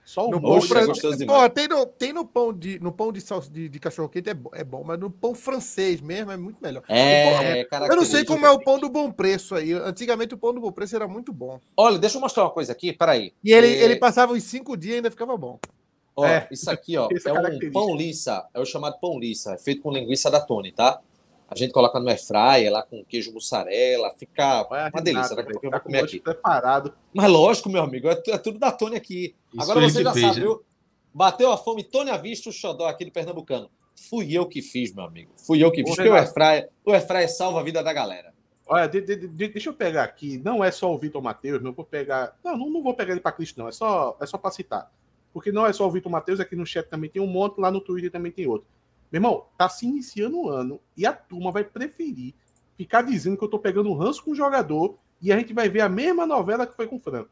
[0.05, 1.25] Só o pão francês.
[1.25, 4.37] Pô, tem no, tem no pão de, no pão de, de, de cachorro quente é,
[4.53, 6.83] é bom, mas no pão francês mesmo é muito melhor.
[6.87, 9.73] É, pão, Eu não sei como é o pão do bom preço aí.
[9.73, 11.59] Antigamente o pão do bom preço era muito bom.
[11.75, 13.33] Olha, deixa eu mostrar uma coisa aqui, peraí.
[13.43, 13.83] E ele, é...
[13.83, 15.59] ele passava uns cinco dias e ainda ficava bom.
[16.15, 19.57] Ó, é, isso aqui, ó, é um pão lissa, é o chamado pão lissa, é
[19.57, 21.01] feito com linguiça da Tony, tá?
[21.47, 25.35] A gente coloca no airfryer lá com queijo mussarela, fica uma delícia.
[25.35, 26.19] Daqui a pouco eu vou comer aqui.
[26.19, 26.93] Preparado.
[27.13, 29.35] Mas lógico, meu amigo, é, é tudo da Tony aqui.
[29.53, 30.63] Isso Agora você já sabe, viu?
[31.13, 33.69] Bateu a fome, Tony Avista, o xodó aqui do Pernambucano.
[34.09, 35.31] Fui eu que fiz, meu amigo.
[35.37, 35.95] Fui eu que fiz.
[35.95, 38.33] Porque o airfryer, o airfryer salva a vida da galera.
[38.67, 40.41] Olha, de, de, de, deixa eu pegar aqui.
[40.43, 42.35] Não é só o Vitor Matheus, não vou pegar.
[42.43, 43.67] Não, não, não vou pegar ele para Cristo, não.
[43.67, 44.91] É só, é só para citar.
[45.31, 47.69] Porque não é só o Vitor Matheus, aqui no chat também tem um monte, lá
[47.69, 48.67] no Twitter também tem outro.
[49.11, 52.33] Meu irmão, tá se iniciando o ano e a turma vai preferir
[52.77, 55.69] ficar dizendo que eu tô pegando um ranço com o jogador e a gente vai
[55.69, 57.29] ver a mesma novela que foi com o Franco.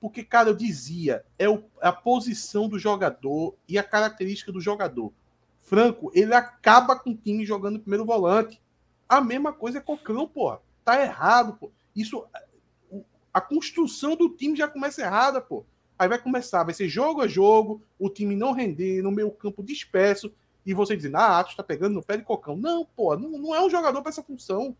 [0.00, 1.46] Porque, cara, eu dizia, é
[1.80, 5.12] a posição do jogador e a característica do jogador.
[5.60, 8.60] Franco, ele acaba com o time jogando primeiro volante.
[9.08, 10.60] A mesma coisa é Cocão, porra.
[10.84, 11.70] Tá errado, pô.
[11.94, 12.24] Isso.
[13.32, 15.64] A construção do time já começa errada, pô.
[15.96, 19.62] Aí vai começar, vai ser jogo a jogo, o time não render, no meio campo
[19.62, 20.32] disperso,
[20.64, 22.56] e você dizendo, ah, Atos tá pegando no pé de Cocão.
[22.56, 24.76] Não, pô, não, não é um jogador para essa função.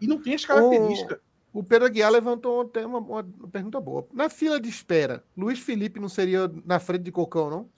[0.00, 1.18] E não tem as características.
[1.52, 4.06] O Pedro Aguiar levantou até uma, uma, pergunta boa.
[4.12, 7.68] Na fila de espera, Luiz Felipe não seria na frente de Cocão, não?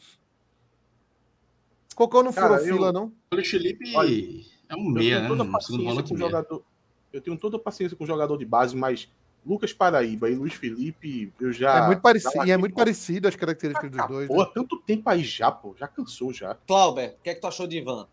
[1.95, 2.75] Cocão não Cara, furou eu...
[2.75, 3.13] fila, não?
[3.33, 4.11] Luiz Felipe Olha,
[4.69, 5.29] é um meia, né?
[5.29, 6.65] Com jogador,
[7.13, 9.09] eu tenho toda a paciência com o jogador de base, mas
[9.45, 11.85] Lucas Paraíba e Luiz Felipe, eu já.
[11.85, 14.29] É muito parecido, e é muito parecido as características dos dois.
[14.29, 14.51] Pô, né?
[14.55, 16.55] tanto tempo aí já, pô, já cansou já.
[16.67, 18.07] Clauber, o que é que tu achou de Ivan?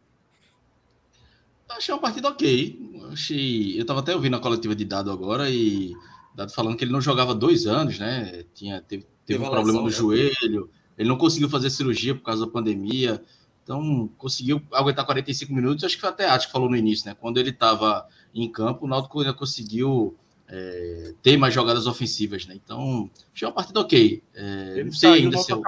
[1.70, 3.02] Achei uma partida ok.
[3.12, 3.80] Achei.
[3.80, 5.94] Eu tava até ouvindo a coletiva de Dado agora e
[6.34, 8.46] Dado falando que ele não jogava dois anos, né?
[8.54, 9.92] Tinha, teve, teve um problema no né?
[9.92, 13.22] joelho, ele não conseguiu fazer cirurgia por causa da pandemia.
[13.64, 15.84] Então, conseguiu aguentar 45 minutos.
[15.84, 17.16] Acho que foi até acho que falou no início, né?
[17.20, 20.16] Quando ele estava em campo, o Náutico ainda conseguiu
[20.48, 22.56] é, ter mais jogadas ofensivas, né?
[22.56, 24.24] Então, achei uma partida ok.
[24.34, 25.62] É, não sei ainda se eu,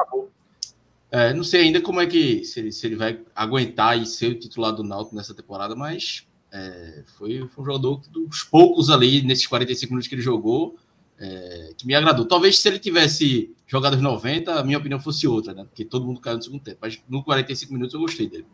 [1.10, 4.32] é, não sei ainda como é que se ele, se ele vai aguentar e ser
[4.32, 9.22] o titular do Náutico nessa temporada, mas é, foi, foi, um jogador dos poucos ali
[9.22, 10.76] nesses 45 minutos que ele jogou
[11.20, 12.26] é, que me agradou.
[12.26, 15.64] Talvez se ele tivesse jogado os 90, a minha opinião fosse outra, né?
[15.64, 16.78] Porque todo mundo caiu no segundo tempo.
[16.82, 18.46] Mas no 45 minutos eu gostei dele.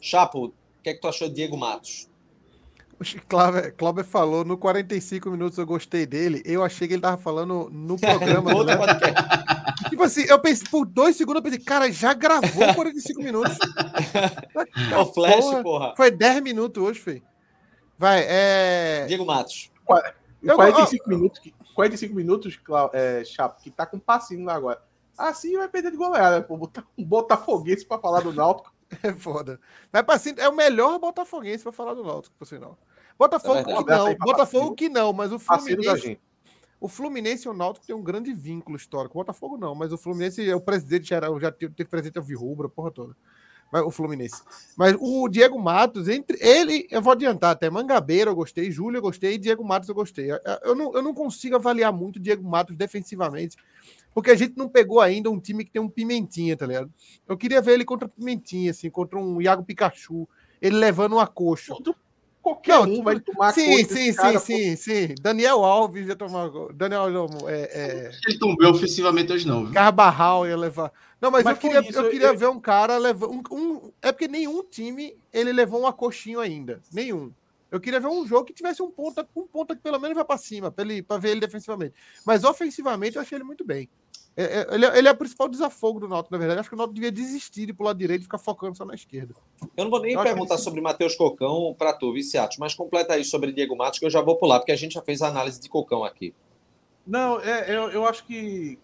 [0.00, 0.52] Chapo, o
[0.82, 2.08] que é que tu achou de Diego Matos?
[3.00, 6.42] O Cláudio falou, no 45 minutos eu gostei dele.
[6.44, 8.52] Eu achei que ele tava falando no programa.
[8.62, 8.76] né?
[9.88, 13.56] tipo assim, eu pensei, por dois segundos eu pensei, cara, já gravou 45 minutos.
[15.00, 15.94] o flash, porra, porra.
[15.96, 17.22] Foi 10 minutos hoje, Fê.
[17.96, 19.06] Vai, é.
[19.06, 19.70] Diego Matos.
[20.42, 21.40] 45 eu, minutos,
[21.74, 22.58] 45 minutos,
[22.92, 24.82] é, Chapo, que tá com passinho lá agora.
[25.16, 26.56] Assim vai perder de goleada, pô.
[26.56, 28.72] Botar um botafoguense pra falar do Náutico.
[29.02, 29.60] É foda.
[29.92, 32.78] Vai pra cima, é o melhor botafoguense pra falar do Náutico, por sinal.
[33.18, 36.18] Botafogo é que não, Botafogo que não, mas o Fluminense.
[36.80, 39.18] O Fluminense e o Náutico tem um grande vínculo histórico.
[39.18, 42.90] O Botafogo não, mas o Fluminense, o presidente geral já teve, presidente a Virrubra, porra
[42.90, 43.16] toda.
[43.70, 44.42] Mas, o Fluminense.
[44.76, 47.70] Mas o Diego Matos, entre ele, eu vou adiantar até.
[47.70, 50.30] Mangabeira eu gostei, Júlio eu gostei, Diego Matos eu gostei.
[50.62, 53.56] Eu não, eu não consigo avaliar muito o Diego Matos defensivamente,
[54.14, 56.92] porque a gente não pegou ainda um time que tem um Pimentinha, tá ligado?
[57.28, 60.28] Eu queria ver ele contra Pimentinha, assim, contra um Iago Pikachu,
[60.60, 61.74] ele levando uma coxa.
[62.42, 65.14] Qualquer não, um vai tomar Sim, sim, sim, sim, sim.
[65.20, 66.50] Daniel Alves ia tomar.
[66.74, 68.10] Daniel não, é, é...
[68.26, 69.64] Ele tomou ofensivamente hoje, não.
[69.64, 69.74] Viu?
[69.74, 70.90] Carbarral ia levar.
[71.20, 72.38] Não, mas, mas eu queria, isso, eu queria eu...
[72.38, 73.26] ver um cara levar.
[73.26, 76.80] Um, um, é porque nenhum time ele levou um acostinho ainda.
[76.90, 77.30] Nenhum.
[77.70, 80.24] Eu queria ver um jogo que tivesse um ponta, um ponta que pelo menos vai
[80.24, 81.94] para cima, para ver ele defensivamente.
[82.26, 83.88] Mas ofensivamente eu achei ele muito bem.
[84.36, 86.60] É, é, ele, é, ele, é o principal desafogo do Náutico, na verdade.
[86.60, 89.34] Acho que o Náutico devia desistir de pular direito e ficar focando só na esquerda.
[89.76, 90.62] Eu não vou nem perguntar que...
[90.62, 94.20] sobre Matheus Cocão para tu, Viciatos, mas completa aí sobre Diego Matos, que eu já
[94.20, 96.34] vou pular, porque a gente já fez a análise de Cocão aqui.
[97.06, 98.78] Não, é, eu, eu acho que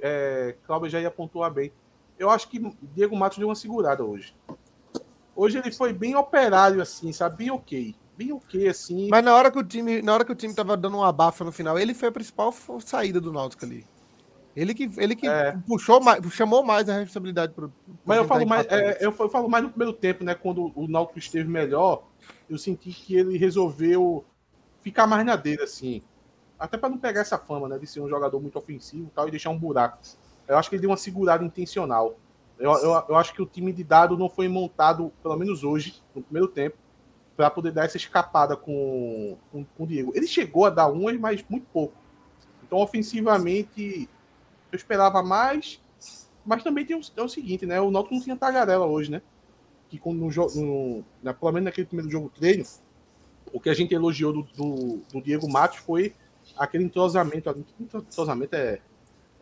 [0.00, 1.72] é, Cláudio já ia pontuar bem.
[2.18, 2.60] Eu acho que
[2.94, 4.34] Diego Matos deu uma segurada hoje.
[5.34, 7.38] Hoje ele foi bem operário, assim, sabe?
[7.38, 7.94] Bem ok.
[8.16, 9.08] Bem ok, assim.
[9.08, 11.44] Mas na hora que o time, na hora que o time tava dando uma abafa
[11.44, 13.86] no final, ele foi a principal saída do Náutico ali.
[14.54, 15.56] Ele que, ele que é.
[15.66, 17.72] puxou mais, chamou mais a responsabilidade pro.
[18.04, 20.34] Mas eu falo mais, é, eu falo mais no primeiro tempo, né?
[20.34, 22.04] Quando o Náutico esteve melhor,
[22.50, 24.24] eu senti que ele resolveu
[24.82, 26.02] ficar mais na dele, assim.
[26.58, 27.78] Até para não pegar essa fama, né?
[27.78, 29.98] De ser um jogador muito ofensivo e tal, e deixar um buraco.
[30.46, 32.18] Eu acho que ele deu uma segurada intencional.
[32.58, 36.02] Eu, eu, eu acho que o time de dado não foi montado, pelo menos hoje,
[36.14, 36.76] no primeiro tempo,
[37.36, 40.12] para poder dar essa escapada com, com, com, o Diego.
[40.14, 41.94] Ele chegou a dar umas, mas muito pouco.
[42.62, 44.08] Então, ofensivamente,
[44.72, 45.80] eu esperava mais,
[46.44, 47.80] mas também tem o, é o seguinte, né?
[47.80, 49.22] O Náutico não tinha tagarela hoje, né?
[49.88, 52.64] Que quando no, no, na, pelo menos naquele primeiro jogo treino,
[53.52, 56.14] o que a gente elogiou do, do, do Diego Matos foi
[56.56, 57.64] aquele entrosamento.
[57.78, 58.80] Entrosamento é,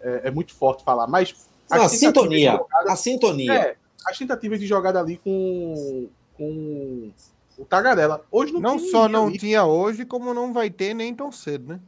[0.01, 1.49] é, é muito forte falar, mas.
[1.71, 2.53] Não, a sintonia.
[2.53, 3.55] Jogada, a sintonia.
[3.55, 3.77] É,
[4.07, 7.13] as tentativas de jogada ali com, com
[7.57, 8.25] o Tagarela.
[8.33, 9.39] Hoje não Não só não ali.
[9.39, 11.81] tinha hoje, como não vai ter nem tão cedo, né?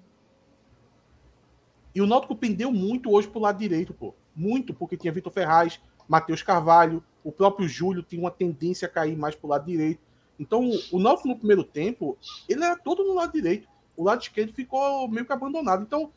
[1.95, 4.14] E o Náutico pendeu muito hoje pro lado direito, pô.
[4.34, 9.16] Muito, porque tinha Vitor Ferraz, Matheus Carvalho, o próprio Júlio tinha uma tendência a cair
[9.16, 10.01] mais pro lado direito.
[10.38, 12.18] Então, o Náutico no primeiro tempo,
[12.49, 13.68] ele era todo no lado direito.
[13.97, 15.82] O lado esquerdo ficou meio que abandonado.
[15.82, 16.11] Então,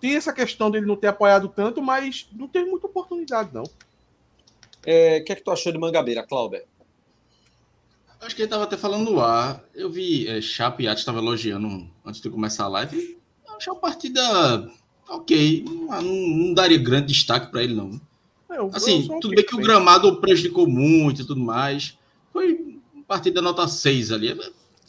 [0.00, 3.64] tem essa questão dele não ter apoiado tanto, mas não teve muita oportunidade, não.
[4.86, 6.64] É, o que é que tu achou de Mangabeira, Clauber?
[8.20, 9.62] Acho que ele estava até falando no ar.
[9.74, 13.18] Eu vi é, Chape e estava elogiando antes de começar a live.
[13.56, 14.70] Achei uma partida
[15.08, 15.64] ok.
[15.66, 18.00] Não, não daria grande destaque para ele, não.
[18.50, 21.98] É, assim, tudo bem que o gramado prejudicou muito e tudo mais.
[22.32, 24.34] Foi partida nota 6 ali.
[24.34, 24.44] Não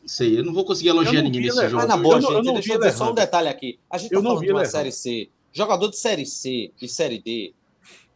[0.05, 1.76] sei, eu não vou conseguir elogiar ninguém nesse jogo.
[1.76, 3.80] Mas na boa, eu gente, não, eu deixa eu dizer só um detalhe aqui.
[3.89, 5.30] A gente tá falando de uma Série C.
[5.51, 7.53] Jogador de Série C e Série D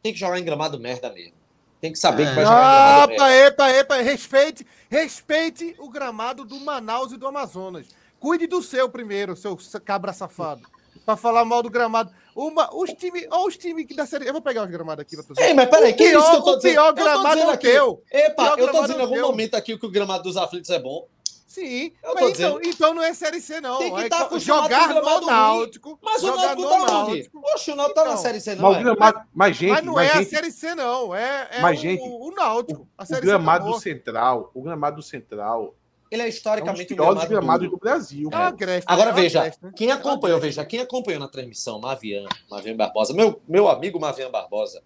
[0.01, 1.33] tem que jogar em gramado merda mesmo.
[1.81, 2.29] Tem que saber é.
[2.29, 7.17] que vai jogar em gramado Epa, epa, epa, respeite, respeite o gramado do Manaus e
[7.17, 7.87] do Amazonas.
[8.19, 10.61] Cuide do seu primeiro, seu cabra safado.
[11.09, 12.11] Pra falar mal do gramado.
[12.35, 13.25] Uma, os times.
[13.31, 14.27] Olha os times que da série.
[14.27, 16.37] Eu vou pegar os gramados aqui pra tu Ei, mas peraí, que pior, isso que
[16.37, 16.71] eu tô dizendo?
[16.73, 18.03] O pior gramado é o teu.
[18.11, 19.27] Epa, eu tô dizendo em algum teu.
[19.27, 21.07] momento aqui que o gramado dos aflitos é bom.
[21.47, 23.79] Sim, mas então, então não é Série C, não.
[23.79, 25.97] Tem que estar tá jogar no Náutico.
[25.99, 27.29] Mas o Náutico tá onde?
[27.31, 28.69] Poxa, o Náutico tá na então, Série C, não.
[28.69, 28.83] Mas, é?
[28.83, 31.15] gramado, mas, gente, mas não mas é gente, a Série C, não.
[31.15, 32.87] É, é mas, o, gente, o Náutico.
[32.95, 35.73] A série o gramado Central, o gramado do Central
[36.11, 38.29] ele é historicamente é um, um gramado, do Brasil.
[38.31, 39.71] É Agreste, Agora é veja, Agreste, né?
[39.75, 44.81] quem acompanhou, veja, quem acompanhou na transmissão, Mavian, Mavian Barbosa, meu, meu amigo Mavian Barbosa,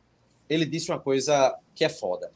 [0.49, 2.31] ele disse uma coisa que é foda.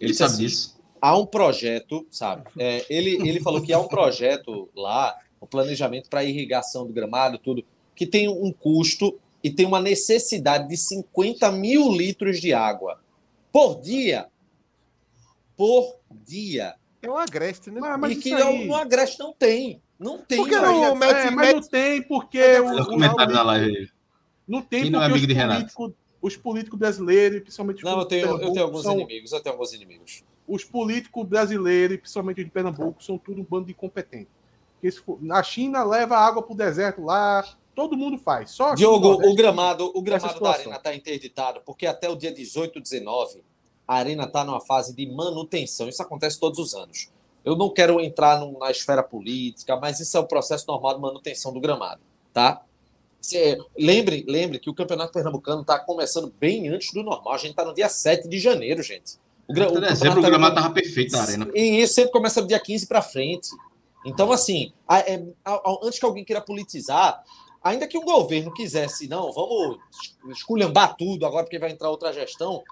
[0.00, 0.78] Ele, ele sabe assim, disso.
[1.00, 2.44] Há um projeto, sabe?
[2.58, 6.92] É, ele, ele falou que há um projeto lá, o um planejamento para irrigação do
[6.92, 7.64] gramado, tudo,
[7.94, 13.00] que tem um custo e tem uma necessidade de 50 mil litros de água
[13.52, 14.28] por dia.
[15.56, 16.74] Por dia.
[17.00, 17.80] É um agreste, né?
[17.80, 18.66] Mas, mas e que aí...
[18.66, 19.80] no agreste não tem.
[19.98, 20.38] Não tem.
[20.38, 23.90] Porque não, é, mas, mas não tem porque o, o, comentário da live.
[24.46, 25.94] Não tem Quem não é amigo de Renato?
[26.20, 29.72] os políticos brasileiros, principalmente Não, eu tenho, eu tenho alguns são, inimigos, eu tenho alguns
[29.72, 30.24] inimigos.
[30.46, 34.32] Os políticos brasileiros, principalmente de Pernambuco, são tudo um bando de incompetentes.
[35.20, 37.44] Na China leva água para o deserto lá,
[37.74, 38.50] todo mundo faz.
[38.50, 42.80] Só Diogo, o gramado, o gramado da arena está interditado, porque até o dia 18,
[42.80, 43.42] 19,
[43.88, 45.88] a arena está numa fase de manutenção.
[45.88, 47.08] Isso acontece todos os anos.
[47.42, 51.50] Eu não quero entrar na esfera política, mas isso é o processo normal de manutenção
[51.50, 52.62] do gramado, tá?
[53.76, 57.34] lembre, lembre que o Campeonato Pernambucano está começando bem antes do normal.
[57.34, 59.18] A gente está no dia 7 de janeiro, gente.
[59.46, 59.70] O, gra...
[59.70, 61.50] o dezembro o gramado estava perfeito na arena.
[61.54, 63.48] E isso sempre começa do dia 15 para frente.
[64.04, 67.22] Então, assim, a, é, a, a, antes que alguém queira politizar,
[67.62, 69.78] ainda que um governo quisesse, não, vamos
[70.30, 72.62] esculhambar tudo agora porque vai entrar outra gestão,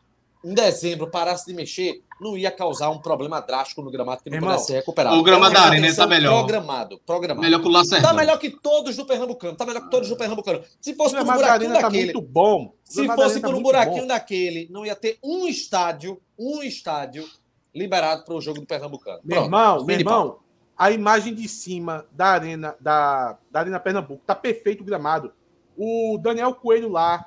[0.47, 4.37] em dezembro parasse de mexer, não ia causar um problema drástico no gramado que não
[4.37, 5.17] Irmão, pudesse ser recuperado.
[5.17, 6.39] O gramado da arena está melhor.
[6.39, 7.45] Programado, programado.
[7.45, 8.07] Melhor que o Lacerda.
[8.07, 9.57] Tá melhor que todos do Pernambucano.
[9.57, 10.63] Tá melhor que todos do Pernambucano.
[10.81, 12.13] Se fosse por um buraquinho tá daquele.
[12.13, 12.73] Muito bom.
[12.85, 14.07] Se fosse por tá um buraquinho bom.
[14.07, 17.29] daquele, não ia ter um estádio, um estádio
[17.75, 19.19] liberado para o jogo do Pernambucano.
[19.25, 20.39] Meu Pronto, irmão, meu irmão,
[20.79, 25.33] a imagem de cima da arena da, da Arena Pernambuco tá perfeito o gramado.
[25.77, 27.27] O Daniel Coelho lá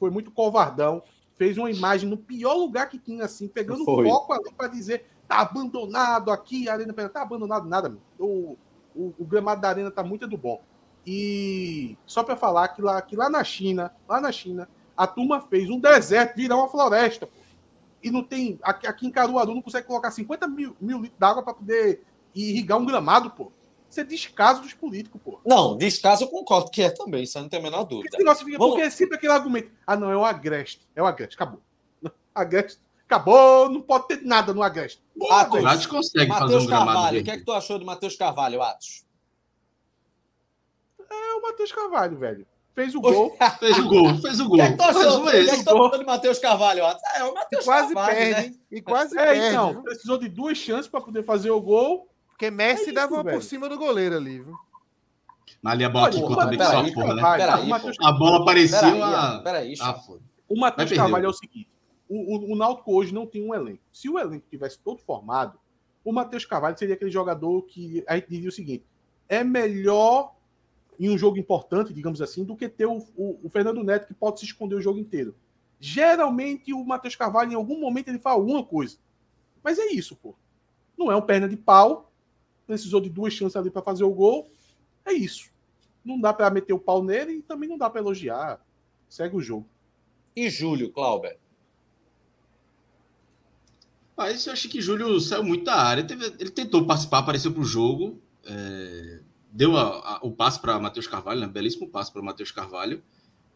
[0.00, 1.00] foi muito covardão
[1.40, 4.06] fez uma imagem no pior lugar que tinha, assim, pegando Foi.
[4.06, 8.58] foco ali para dizer tá abandonado aqui, a arena tá abandonado nada, o,
[8.94, 10.60] o, o, gramado da arena tá muito do bom.
[11.06, 15.40] E só para falar que lá, que lá na China, lá na China, a turma
[15.40, 17.26] fez um deserto virar uma floresta.
[17.26, 17.32] Pô.
[18.02, 18.58] E não tem.
[18.62, 22.02] Aqui, aqui em Caruaru não consegue colocar 50 mil, mil litros d'água para poder
[22.34, 23.50] irrigar um gramado, pô.
[23.90, 25.40] Isso é descaso dos políticos, pô.
[25.44, 28.08] Não, descaso eu concordo que é também, isso não tem a menor dúvida.
[28.08, 28.74] Esse negócio fica, Vamos...
[28.74, 29.72] Porque é sempre aquele argumento.
[29.84, 30.86] Ah, não, é o agreste.
[30.94, 31.60] É o agreste, acabou.
[32.32, 35.02] Agreste, acabou, não pode ter nada no agreste.
[35.28, 37.84] Atos, Atos consegue Mateus fazer um gramado Carvalho, o que é que tu achou de
[37.84, 39.04] Matheus Carvalho, Atos?
[41.10, 42.46] É o Matheus Carvalho, velho.
[42.72, 43.36] Fez o gol.
[43.58, 44.54] fez o gol, fez o gol.
[44.54, 47.02] O que é que tu achou, que é que tu achou de Matheus Carvalho, Atos?
[47.16, 48.56] É, o Matheus Carvalho, perde, né?
[48.70, 49.46] E quase é, perde.
[49.48, 52.09] Então, precisou de duas chances para poder fazer o gol
[52.40, 53.36] Porque Messi é isso, dava velho.
[53.36, 54.54] por cima do goleiro ali, viu?
[55.62, 57.22] Ali a bola ficou também com sua porra, né?
[57.36, 57.70] Peraí,
[58.00, 59.42] a bola parecia peraí, uma...
[59.42, 60.02] Peraí, ah,
[60.48, 61.68] o Matheus Carvalho é o seguinte,
[62.08, 63.82] o, o, o Náutico hoje não tem um elenco.
[63.92, 65.60] Se o elenco tivesse todo formado,
[66.02, 68.86] o Matheus Carvalho seria aquele jogador que a gente diria o seguinte,
[69.28, 70.34] é melhor
[70.98, 74.14] em um jogo importante, digamos assim, do que ter o, o, o Fernando Neto que
[74.14, 75.34] pode se esconder o jogo inteiro.
[75.78, 78.96] Geralmente o Matheus Carvalho, em algum momento, ele faz alguma coisa.
[79.62, 80.34] Mas é isso, pô.
[80.96, 82.09] Não é um perna de pau.
[82.70, 84.48] Precisou de duas chances ali para fazer o gol.
[85.04, 85.50] É isso.
[86.04, 88.64] Não dá para meter o pau nele e também não dá para elogiar.
[89.08, 89.66] Segue o jogo.
[90.36, 91.36] E Júlio, Clauber?
[94.16, 96.06] Mas eu acho que Júlio saiu muito da área.
[96.38, 98.22] Ele tentou participar, apareceu para o jogo.
[98.44, 101.48] É, deu a, a, o passe para Matheus Carvalho, né?
[101.48, 103.02] belíssimo passe para Matheus Carvalho.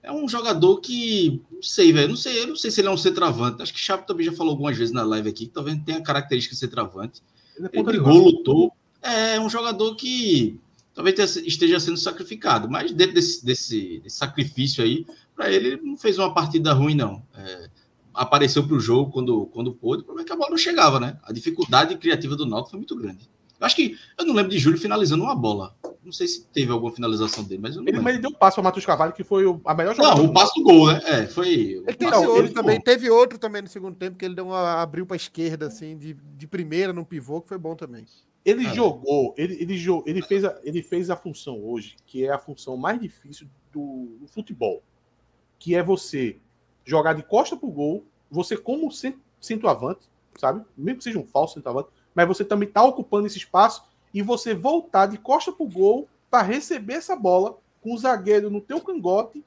[0.02, 2.90] É um jogador que, não sei, velho, não sei, eu não sei se ele é
[2.90, 3.62] um centroavante.
[3.62, 6.02] Acho que Chapo também já falou algumas vezes na live aqui, que talvez tenha a
[6.02, 7.22] característica de centroavante.
[7.56, 8.72] Ele, é ele brigou, lutou.
[9.04, 10.58] É um jogador que
[10.94, 15.96] talvez esteja sendo sacrificado, mas dentro desse, desse, desse sacrifício aí, para ele, ele não
[15.96, 17.22] fez uma partida ruim, não.
[17.36, 17.68] É,
[18.14, 21.00] apareceu para o jogo quando, quando pôde, o problema é que a bola não chegava,
[21.00, 21.18] né?
[21.24, 23.28] A dificuldade criativa do Náutico foi muito grande.
[23.58, 25.74] Eu acho que eu não lembro de Júlio finalizando uma bola.
[26.04, 28.34] Não sei se teve alguma finalização dele, mas eu não ele, mas ele deu um
[28.34, 30.16] passo para Matheus Carvalho, que foi a melhor jogada.
[30.16, 31.00] Não, o passo do gol, né?
[31.04, 31.48] É, foi.
[31.48, 35.06] Ele teve, outro, também, teve outro também no segundo tempo, que ele deu uma, abriu
[35.06, 38.04] para a esquerda, assim, de, de primeira no pivô, que foi bom também.
[38.44, 39.74] Ele ah, jogou, ele, ele,
[40.06, 44.16] ele, fez a, ele fez a função hoje, que é a função mais difícil do,
[44.20, 44.82] do futebol,
[45.58, 46.38] que é você
[46.84, 48.90] jogar de costa pro gol, você como
[49.40, 50.64] centroavante, sabe?
[50.76, 54.54] Mesmo que seja um falso centroavante, mas você também está ocupando esse espaço e você
[54.54, 59.44] voltar de costa pro gol para receber essa bola com o zagueiro no teu cangote,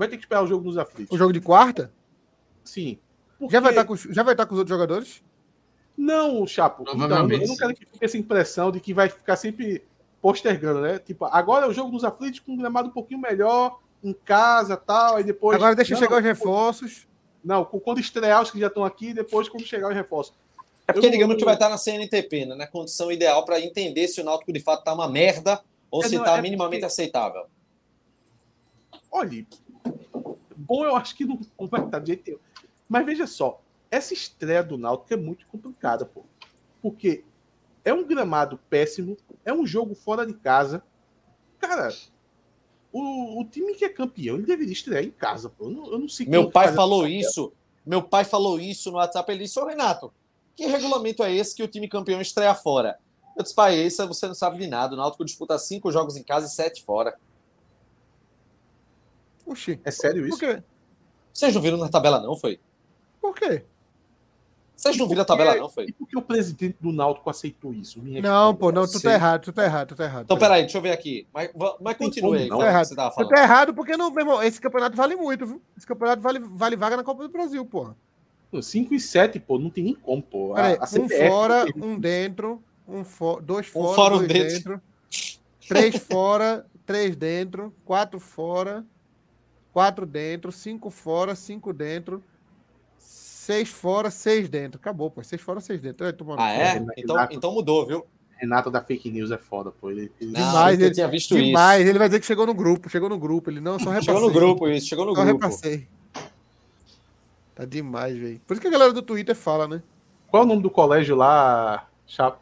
[0.00, 1.14] Vai ter que esperar o jogo nos aflitos.
[1.14, 1.92] O jogo de quarta?
[2.64, 2.98] Sim.
[3.38, 3.52] Porque...
[3.52, 5.22] Já, vai estar tá com, já vai estar tá com os outros jogadores?
[5.94, 6.84] Não, Chapo.
[6.84, 9.84] Então, eu não quero que fique essa impressão de que vai ficar sempre
[10.22, 10.98] postergando, né?
[10.98, 14.74] Tipo, agora é o jogo nos aflitos com um gramado um pouquinho melhor, em casa
[14.74, 15.54] tal, aí depois.
[15.54, 17.06] Agora deixa não, chegar os reforços.
[17.44, 20.34] Não, quando estrear os que já estão aqui, depois quando chegar os reforços.
[20.88, 22.54] É porque, eu, digamos, que vai estar na CNTP, né?
[22.54, 26.08] na condição ideal para entender se o Náutico de fato está uma merda ou é,
[26.08, 26.86] se está é minimamente porque...
[26.86, 27.44] aceitável.
[29.12, 29.44] Olha,
[30.70, 32.38] bom eu acho que não, não vai estar de jeito nenhum.
[32.88, 33.60] Mas veja só,
[33.90, 36.22] essa estreia do Náutico é muito complicada, pô.
[36.80, 37.24] Porque
[37.84, 40.82] é um gramado péssimo, é um jogo fora de casa.
[41.58, 41.92] Cara,
[42.92, 45.64] o, o time que é campeão, ele deveria estrear em casa, pô.
[45.64, 47.52] Eu não, eu não sei Meu pai falou isso.
[47.84, 49.32] Meu pai falou isso no WhatsApp.
[49.32, 50.12] Ele disse: Ô Renato,
[50.54, 52.98] que regulamento é esse que o time campeão estreia fora?
[53.36, 54.94] Eu disse, pai, isso você não sabe de nada.
[54.94, 57.18] O Náutico disputa cinco jogos em casa e sete fora.
[59.50, 59.80] Oxi.
[59.84, 60.38] É sério isso?
[60.38, 60.62] Por quê?
[61.32, 62.60] Vocês não viram na tabela, não, foi?
[63.20, 63.64] Por quê?
[64.76, 65.84] Vocês não viram a tabela, não, foi?
[65.88, 68.00] E por que o presidente do Náutico aceitou isso?
[68.02, 70.24] não, pô, não, tu tá errado, tu tá errado, tu tá errado.
[70.24, 71.26] Então, peraí, deixa eu ver aqui.
[71.34, 72.48] Mas, mas continue aí.
[72.48, 72.84] Não, tá errado.
[72.86, 73.28] Você tava falando.
[73.28, 75.62] Tu tá errado porque não, meu irmão, esse campeonato vale muito, viu?
[75.76, 77.94] Esse campeonato vale, vale vaga na Copa do Brasil, porra.
[78.58, 80.54] 5 e 7, pô, não tem nem como, pô.
[80.54, 84.52] Peraí, a, a um fora, um dentro, um fo dois fora, um fora dois dentro.
[84.52, 84.82] dentro.
[85.68, 88.84] Três fora, três dentro, quatro fora,
[89.72, 92.22] quatro dentro, cinco fora, cinco dentro
[93.50, 94.78] Seis fora, seis dentro.
[94.78, 95.24] Acabou, pô.
[95.24, 96.06] Seis fora, seis dentro.
[96.38, 96.84] ah, é?
[96.96, 98.06] Então, então mudou, viu?
[98.36, 99.90] Renato da fake news é foda, pô.
[99.90, 100.34] Ele, ele...
[100.34, 101.80] Demais, ele, tinha visto demais.
[101.80, 101.90] Isso.
[101.90, 103.50] Ele vai dizer que chegou no grupo, chegou no grupo.
[103.50, 104.14] Ele não, só repassei.
[104.14, 105.42] Chegou no grupo, isso, chegou no só grupo.
[105.42, 105.88] repassei.
[107.54, 108.40] Tá demais, velho.
[108.46, 109.82] Por isso que a galera do Twitter fala, né?
[110.28, 112.38] Qual é o nome do colégio lá, Chapo?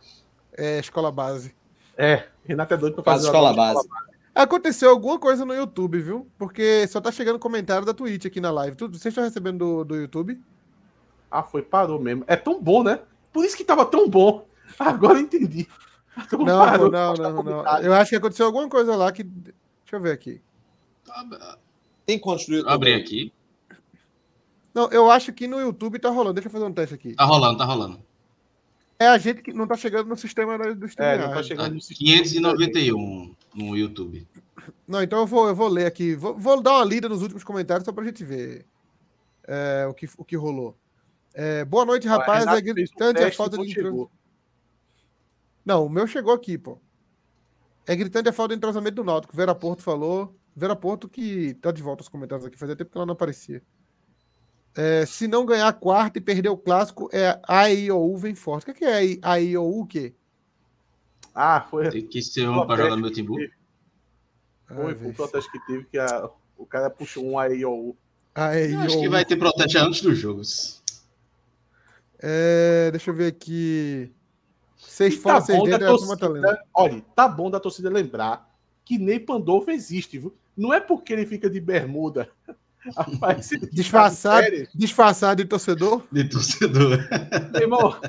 [0.57, 1.55] É, Escola Base.
[1.97, 3.79] É, Renato é doido pra fazer escola base.
[3.79, 4.08] escola base.
[4.39, 6.31] Aconteceu alguma coisa no YouTube, viu?
[6.39, 8.77] Porque só tá chegando comentário da Twitch aqui na live.
[8.79, 10.41] Vocês estão recebendo do, do YouTube?
[11.29, 12.23] Ah, foi, parou mesmo.
[12.25, 13.01] É tão bom, né?
[13.33, 14.47] Por isso que tava tão bom.
[14.79, 15.67] Agora entendi.
[16.17, 19.25] Então, não, parou, não, não, não, Eu acho que aconteceu alguma coisa lá que.
[19.25, 19.57] Deixa
[19.91, 20.41] eu ver aqui.
[22.07, 22.73] Tem quantos no YouTube?
[22.73, 23.33] Abrir aqui.
[24.73, 26.35] Não, eu acho que no YouTube tá rolando.
[26.35, 27.17] Deixa eu fazer um teste aqui.
[27.17, 28.01] Tá rolando, tá rolando.
[29.01, 31.23] É a gente que não tá chegando no sistema do streaming.
[31.23, 32.23] É, não tá chegando no sistema.
[32.25, 34.27] 591 no YouTube.
[34.87, 36.17] Não, então eu vou, eu vou ler aqui.
[36.17, 38.67] Vou, vou dar uma lida nos últimos comentários só pra gente ver
[39.47, 40.77] é, o, que, o que rolou.
[41.33, 42.45] É, boa noite, rapaz.
[42.47, 44.11] É gritante a falta de entrosamento.
[45.65, 46.81] Não, o meu chegou aqui, pô.
[47.87, 49.37] É gritante a falta de entrosamento do Náutico.
[49.37, 50.35] Vera Porto falou.
[50.57, 52.59] Vera Porto que tá de volta aos comentários aqui.
[52.59, 53.63] Fazia tempo que ela não aparecia.
[54.77, 58.71] É, se não ganhar a quarta e perder o clássico, é a IOU vem forte.
[58.71, 60.15] O que é a IOU o quê?
[61.35, 61.89] Ah, foi.
[61.91, 63.37] Tem que ser um para jogar no meu Timbu.
[64.67, 67.97] Foi, foi o protesto que teve que a, o cara puxou um AIOU.
[68.35, 70.83] Acho que vai ter protesto antes dos jogos.
[72.21, 74.13] É, deixa eu ver aqui.
[74.77, 78.49] Seis tá fora, seis dentro, torcida, tá Olha, tá bom da torcida lembrar
[78.85, 80.35] que Ney Pandolfo existe, viu?
[80.57, 82.31] Não é porque ele fica de bermuda.
[82.97, 86.03] Rapaz, disfarçado, disfarçado de torcedor?
[86.11, 86.99] De torcedor.
[87.55, 88.01] Irmão,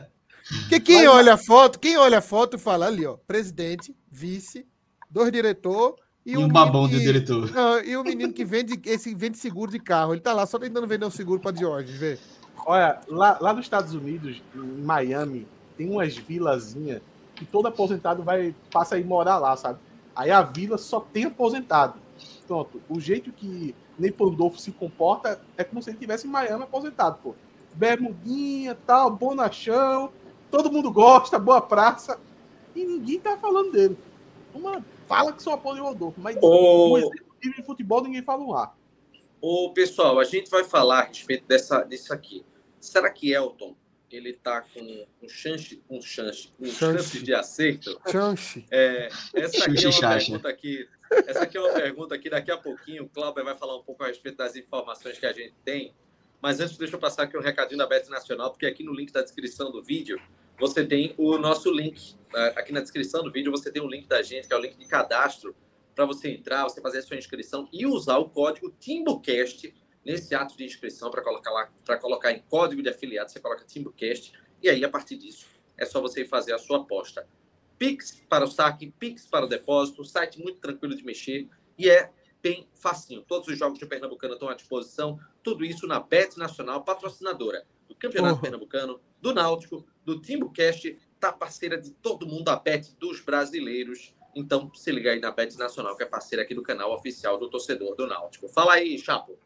[0.69, 4.65] que quem Mas, olha a foto, quem olha a foto fala ali, ó, presidente, vice,
[5.09, 5.95] dois diretor
[6.25, 7.51] e, e um, babão que, de diretor.
[7.51, 10.13] Não, e o menino que vende esse vende seguro de carro.
[10.13, 12.17] Ele tá lá só tentando vender um seguro para Diógenes, vê.
[12.65, 15.47] Olha, lá, lá nos Estados Unidos, em Miami,
[15.77, 17.01] tem umas vilazinhas
[17.35, 19.79] que todo aposentado vai passa a ir morar lá, sabe?
[20.15, 21.99] Aí a vila só tem aposentado.
[22.45, 26.63] Pronto, o jeito que nem Pandolfo se comporta é como se ele estivesse em Miami
[26.63, 27.35] aposentado, pô.
[27.73, 30.11] Bermudinha, tal, bonachão,
[30.49, 32.19] todo mundo gosta, boa praça.
[32.75, 33.97] E ninguém tá falando dele.
[34.53, 36.97] Uma fala que só apoia o Rodolfo, mas o...
[36.97, 38.75] executivo de futebol ninguém fala um ar.
[39.41, 42.45] Ô, pessoal, a gente vai falar a respeito dessa, disso aqui.
[42.79, 43.75] Será que Elton
[44.15, 47.99] ele está com um chance, um chance, um chance de acerto?
[48.09, 48.65] Chance.
[48.71, 50.89] É, essa aqui é uma pergunta que
[51.27, 54.03] essa aqui é uma pergunta que daqui a pouquinho o Cláudio vai falar um pouco
[54.03, 55.93] a respeito das informações que a gente tem.
[56.41, 59.11] Mas antes, deixa eu passar aqui um recadinho da Bet Nacional, porque aqui no link
[59.11, 60.21] da descrição do vídeo
[60.59, 62.15] você tem o nosso link.
[62.33, 62.53] Né?
[62.55, 64.61] Aqui na descrição do vídeo você tem o um link da gente, que é o
[64.61, 65.55] link de cadastro,
[65.95, 69.73] para você entrar, você fazer a sua inscrição e usar o código TimbuCast
[70.05, 73.65] nesse ato de inscrição para colocar lá, para colocar em código de afiliado, você coloca
[73.65, 75.47] TimbuCast e aí a partir disso
[75.77, 77.27] é só você fazer a sua aposta.
[77.77, 81.47] Pix para o saque, Pix para o depósito, site muito tranquilo de mexer
[81.77, 83.21] e é bem facinho.
[83.21, 87.95] Todos os jogos de Pernambucano estão à disposição, tudo isso na Bet Nacional, patrocinadora do
[87.95, 88.41] Campeonato uhum.
[88.41, 94.13] Pernambucano, do Náutico, do TimbuCast, tá parceira de todo mundo, a Bet dos brasileiros.
[94.35, 97.49] Então, se liga aí na Bet Nacional, que é parceira aqui do canal oficial do
[97.49, 98.47] torcedor do Náutico.
[98.47, 99.37] Fala aí, Chapo.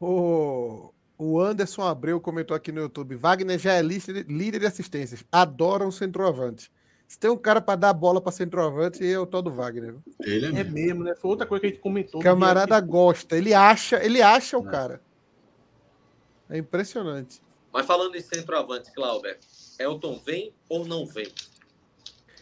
[0.00, 5.24] O, o Anderson Abreu comentou aqui no YouTube: Wagner já é líder de assistências.
[5.30, 6.70] Adoram o centroavante.
[7.06, 9.96] Se tem um cara para dar bola para centroavante, é o tal do Wagner.
[10.20, 10.72] Ele é, é mesmo.
[10.72, 11.04] mesmo.
[11.04, 11.14] né?
[11.14, 12.20] Foi outra coisa que a gente comentou.
[12.20, 15.00] Camarada gosta, ele acha, ele acha o cara.
[16.48, 17.40] É impressionante.
[17.72, 19.36] Mas falando em centroavante, Cláudio,
[19.78, 21.32] Elton vem ou não vem?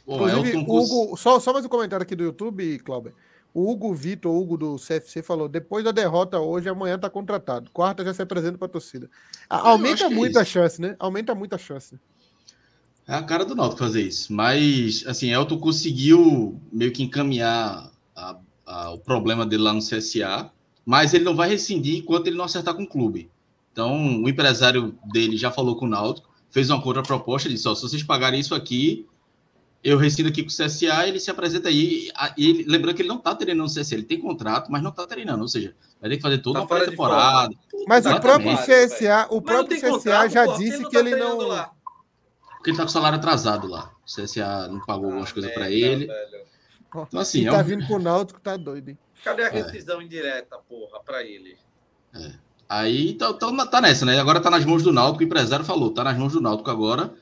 [0.07, 3.15] Inclusive, Hugo, só, só mais um comentário aqui do YouTube, Cláudio.
[3.55, 7.71] O Hugo Vitor, Hugo do CFC, falou: depois da derrota hoje, amanhã tá contratado.
[7.71, 9.11] Quarta já se apresenta para a torcida.
[9.49, 10.97] Aumenta muito é a chance, né?
[10.99, 11.99] Aumenta muito a chance.
[13.07, 14.33] É a cara do Náutico fazer isso.
[14.33, 20.51] Mas, assim, Elton conseguiu meio que encaminhar a, a, o problema dele lá no CSA,
[20.87, 23.29] mas ele não vai rescindir enquanto ele não acertar com o clube.
[23.73, 27.83] Então, o empresário dele já falou com o Náutico, fez uma contraproposta, disse: ó, se
[27.83, 29.07] vocês pagarem isso aqui,
[29.83, 32.09] eu rescindo aqui com o CSA, ele se apresenta aí.
[32.39, 35.07] Ele, lembrando que ele não está treinando no CSA, ele tem contrato, mas não está
[35.07, 35.43] treinando.
[35.43, 37.55] Ou seja, vai ter que fazer toda tá uma temporada.
[37.89, 41.39] Mas o próprio CSA, o próprio CSA contrato, já pô, disse que ele não.
[41.39, 41.73] Lá.
[42.57, 43.93] Porque ele está com o salário atrasado lá.
[44.03, 46.07] O CSA não pagou ah, algumas coisas para ele.
[46.07, 46.45] Velho.
[46.89, 47.41] Então, assim.
[47.41, 47.65] Ele é tá um...
[47.65, 48.99] vindo com o Náutico, tá doido, hein?
[49.25, 49.51] Cadê a é.
[49.51, 50.05] rescisão é.
[50.05, 51.57] indireta, porra, para ele?
[52.15, 52.33] É.
[52.69, 54.19] Aí então, então, tá nessa, né?
[54.19, 57.13] Agora tá nas mãos do Náutico, o empresário falou, tá nas mãos do Náutico agora.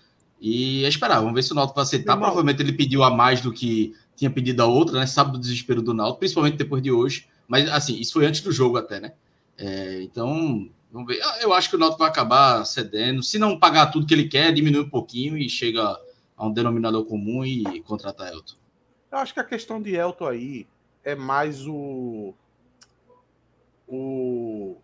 [0.41, 2.17] E é esperar, vamos ver se o Náutico vai aceitar.
[2.17, 5.07] Provavelmente ele pediu a mais do que tinha pedido a outra, né?
[5.07, 7.29] Sabe do desespero do Náutico, principalmente depois de hoje.
[7.47, 9.13] Mas assim, isso foi antes do jogo até, né?
[9.59, 11.21] É, então, vamos ver.
[11.43, 13.23] Eu acho que o Náutico vai acabar cedendo.
[13.23, 15.99] Se não pagar tudo que ele quer, diminui um pouquinho e chega
[16.37, 18.55] a um denominador comum e contrata Elton.
[19.13, 20.67] Eu acho que a questão de Elton aí
[21.05, 22.33] é mais o.
[23.87, 24.77] O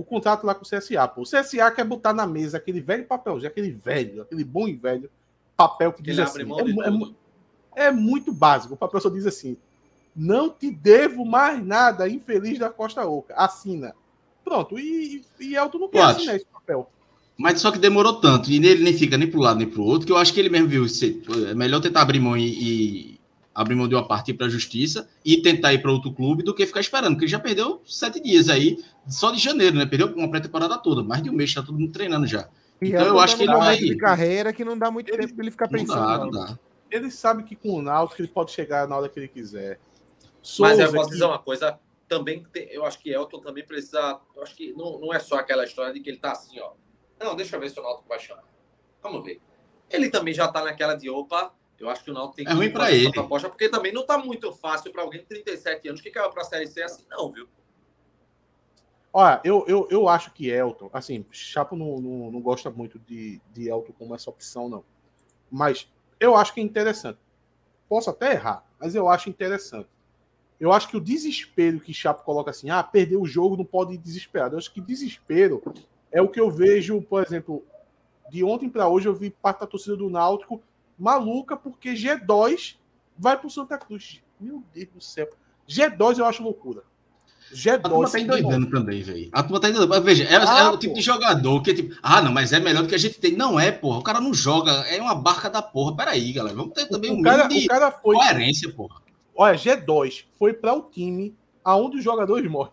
[0.00, 1.06] o contrato lá com o CSA.
[1.08, 1.22] Pô.
[1.22, 5.10] O CSA quer botar na mesa aquele velho papelzinho, aquele velho, aquele bom e velho
[5.54, 6.40] papel que diz assim.
[7.74, 8.72] É, é, é, muito básico.
[8.72, 9.58] O papel só diz assim:
[10.16, 13.34] não te devo mais nada, infeliz da Costa Oca.
[13.36, 13.94] Assina.
[14.42, 14.78] Pronto.
[14.78, 16.90] E, e Elton não quer assinar esse papel.
[17.36, 19.80] Mas só que demorou tanto, e ele nem fica nem para um lado nem para
[19.80, 20.86] o outro, que eu acho que ele mesmo viu.
[21.48, 23.19] É melhor tentar abrir mão e, e
[23.60, 26.54] abrir mão de uma parte para a justiça e tentar ir para outro clube do
[26.54, 29.84] que ficar esperando, porque ele já perdeu sete dias aí, só de janeiro, né?
[29.84, 32.48] Perdeu uma pré-temporada toda, mais de um mês, está todo mundo treinando já.
[32.80, 33.76] E então eu acho que ele vai.
[33.76, 36.00] de carreira que não dá muito ele, tempo para ele ficar pensando.
[36.00, 36.58] Não dá, não dá.
[36.90, 39.78] Ele sabe que com o Náutico ele pode chegar na hora que ele quiser.
[40.40, 44.18] Souza, Mas eu posso dizer uma coisa, também tem, eu acho que Elton também precisa.
[44.34, 46.72] Eu acho que não, não é só aquela história de que ele tá assim, ó.
[47.22, 48.44] Não, deixa eu ver se o Náutico vai chamar.
[49.02, 49.38] Vamos ver.
[49.90, 52.54] Ele também já tá naquela de opa, eu acho que o Náutico tem que é
[52.54, 53.10] ruim para ele.
[53.10, 56.42] proposta, porque também não está muito fácil para alguém de 37 anos que caiu para
[56.42, 57.48] a Série C assim, não, viu?
[59.12, 63.40] Olha, eu, eu, eu acho que Elton, assim, Chapo não, não, não gosta muito de,
[63.52, 64.84] de Elton como essa opção, não.
[65.50, 67.18] Mas eu acho que é interessante.
[67.88, 69.88] Posso até errar, mas eu acho interessante.
[70.60, 73.94] Eu acho que o desespero que Chapo coloca assim, ah, perdeu o jogo, não pode
[73.94, 74.54] ir desesperado.
[74.54, 75.62] Eu acho que desespero
[76.12, 77.64] é o que eu vejo, por exemplo,
[78.30, 80.62] de ontem para hoje eu vi parte da torcida do Náutico
[81.00, 82.76] maluca porque G2
[83.18, 84.20] vai pro Santa Cruz.
[84.38, 85.28] Meu Deus do céu.
[85.68, 86.82] G2 eu acho loucura.
[87.52, 87.80] G2.
[87.82, 89.28] A turma tá endoidando também, velho.
[89.32, 90.02] A turma tá endoidando.
[90.02, 92.60] Veja, é, ah, é o tipo de jogador que é tipo, ah, não, mas é
[92.60, 93.32] melhor do que a gente tem.
[93.32, 93.98] Não é, porra.
[93.98, 94.70] O cara não joga.
[94.88, 95.96] É uma barca da porra.
[95.96, 96.56] Peraí, galera.
[96.56, 99.00] Vamos ter também o um cara, de o cara foi, coerência, porra.
[99.34, 101.34] Olha, G2 foi para o time
[101.64, 102.72] aonde os jogadores morrem.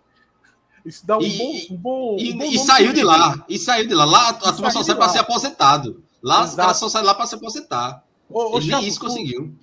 [0.85, 1.73] Isso dá um e, bom.
[1.73, 3.45] Um bom, e, um bom e saiu de lá.
[3.49, 4.05] E saiu de lá.
[4.05, 6.03] Lá a, a turma só sai para ser aposentado.
[6.21, 6.49] Lá Exato.
[6.49, 8.03] os caras só saem lá para se aposentar.
[8.29, 9.53] Ô, ô, Chapo, isso conseguiu.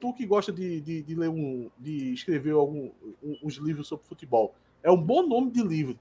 [0.00, 2.90] Tu, que gosta de, de, de, ler um, de escrever algum,
[3.42, 5.98] uns livros sobre futebol, é um bom nome de livro.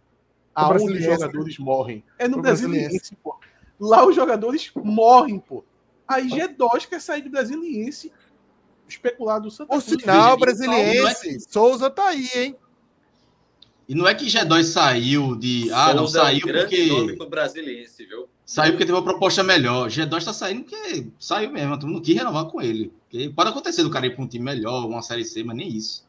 [0.54, 2.04] Aonde os jogadores morrem.
[2.18, 3.40] É no Brasiliense, pô.
[3.80, 5.64] Lá os jogadores morrem, pô.
[6.08, 8.12] Aí G2 quer sair do Brasiliense
[8.88, 9.88] especular do Santa Cruz.
[9.88, 11.36] O sinal Brasiliense.
[11.36, 11.40] É...
[11.40, 12.56] Souza tá aí, hein?
[13.88, 15.72] E não é que G2 saiu de.
[15.72, 16.86] Ah, Souza não saiu é um porque.
[16.88, 18.30] Nome pro brasiliense, viu?
[18.52, 19.88] Saiu porque teve uma proposta melhor.
[19.88, 21.80] G2 está saindo porque saiu mesmo.
[21.80, 22.93] Tu não quis renovar com ele.
[23.04, 25.70] Porque pode acontecer do cara ir para um time melhor, uma série C, mas nem
[25.70, 26.06] isso.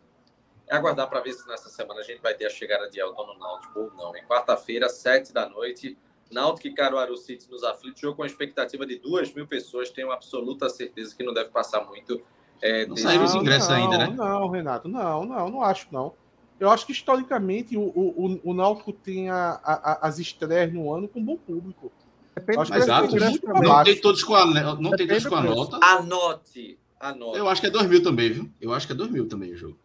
[0.68, 3.28] É aguardar para ver se nessa semana a gente vai ter a chegada de Elton
[3.28, 4.16] no Náutico ou não.
[4.16, 5.96] Em quarta-feira, sete da noite,
[6.32, 8.00] Náutico e Caruaru City nos aflitos.
[8.00, 9.88] Jogo com a expectativa de duas mil pessoas.
[9.90, 12.20] Tenho absoluta certeza que não deve passar muito.
[12.60, 14.14] É, não saíram os ingressos não, ainda, né?
[14.16, 16.12] Não, Renato, não, não, não acho não.
[16.58, 21.06] Eu acho que historicamente o, o, o Náutico tem a, a, as estreias no ano
[21.06, 21.92] com bom público.
[22.34, 23.14] Depende Atos,
[23.44, 25.78] não tem todos com a, não tem todos com a nota.
[25.82, 27.38] Anote, anote.
[27.38, 28.50] Eu acho que é 2 mil também, viu?
[28.60, 29.78] Eu acho que é 2 mil também o jogo.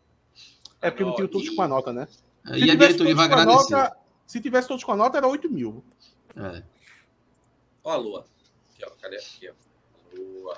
[0.82, 2.08] É porque não tinha todos com a nota, né?
[2.46, 3.76] Se e a diretoria vai agradecer.
[3.76, 5.84] Nota, se tivesse todos com a nota, era 8 mil.
[6.36, 6.64] É.
[7.84, 8.26] Ó a lua.
[8.74, 8.90] Aqui, ó.
[9.02, 9.18] Cadê?
[9.18, 10.18] Aqui, ó.
[10.18, 10.58] Lua.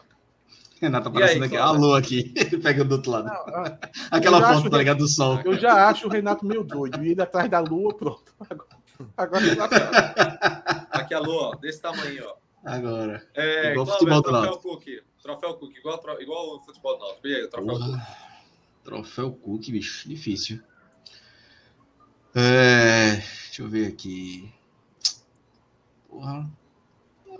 [0.80, 1.58] Renato aparecendo aqui.
[1.58, 2.34] A lua aqui.
[2.62, 3.26] Pega do outro lado.
[3.26, 3.78] Não,
[4.12, 5.00] Aquela foto, tá ligado?
[5.00, 5.40] Do sol.
[5.44, 7.04] Eu já acho o Renato meio doido.
[7.04, 8.34] E ele atrás da lua, pronto.
[8.50, 8.80] Agora.
[9.18, 9.42] Agora
[11.00, 12.36] Aqui a lua, ó, desse tamanho, ó.
[12.66, 13.26] Agora.
[13.34, 14.86] É, igual futebol do troféu Cook.
[15.22, 17.28] Troféu Cook, igual, igual o futebol do Náutico.
[17.28, 17.88] E aí, troféu Porra.
[17.88, 18.30] Cook.
[18.84, 20.62] Troféu Cook, bicho, difícil.
[22.36, 24.52] É, deixa eu ver aqui.
[26.10, 26.50] Porra.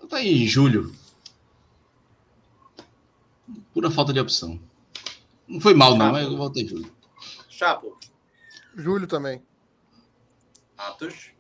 [0.10, 0.96] Tá em julho.
[3.74, 4.60] Pura falta de opção.
[5.48, 6.04] Não foi mal, Chapo.
[6.04, 6.96] não, mas eu voltei em julho.
[7.50, 8.00] Chapo.
[8.76, 9.44] Julho também.
[10.78, 11.32] Atos.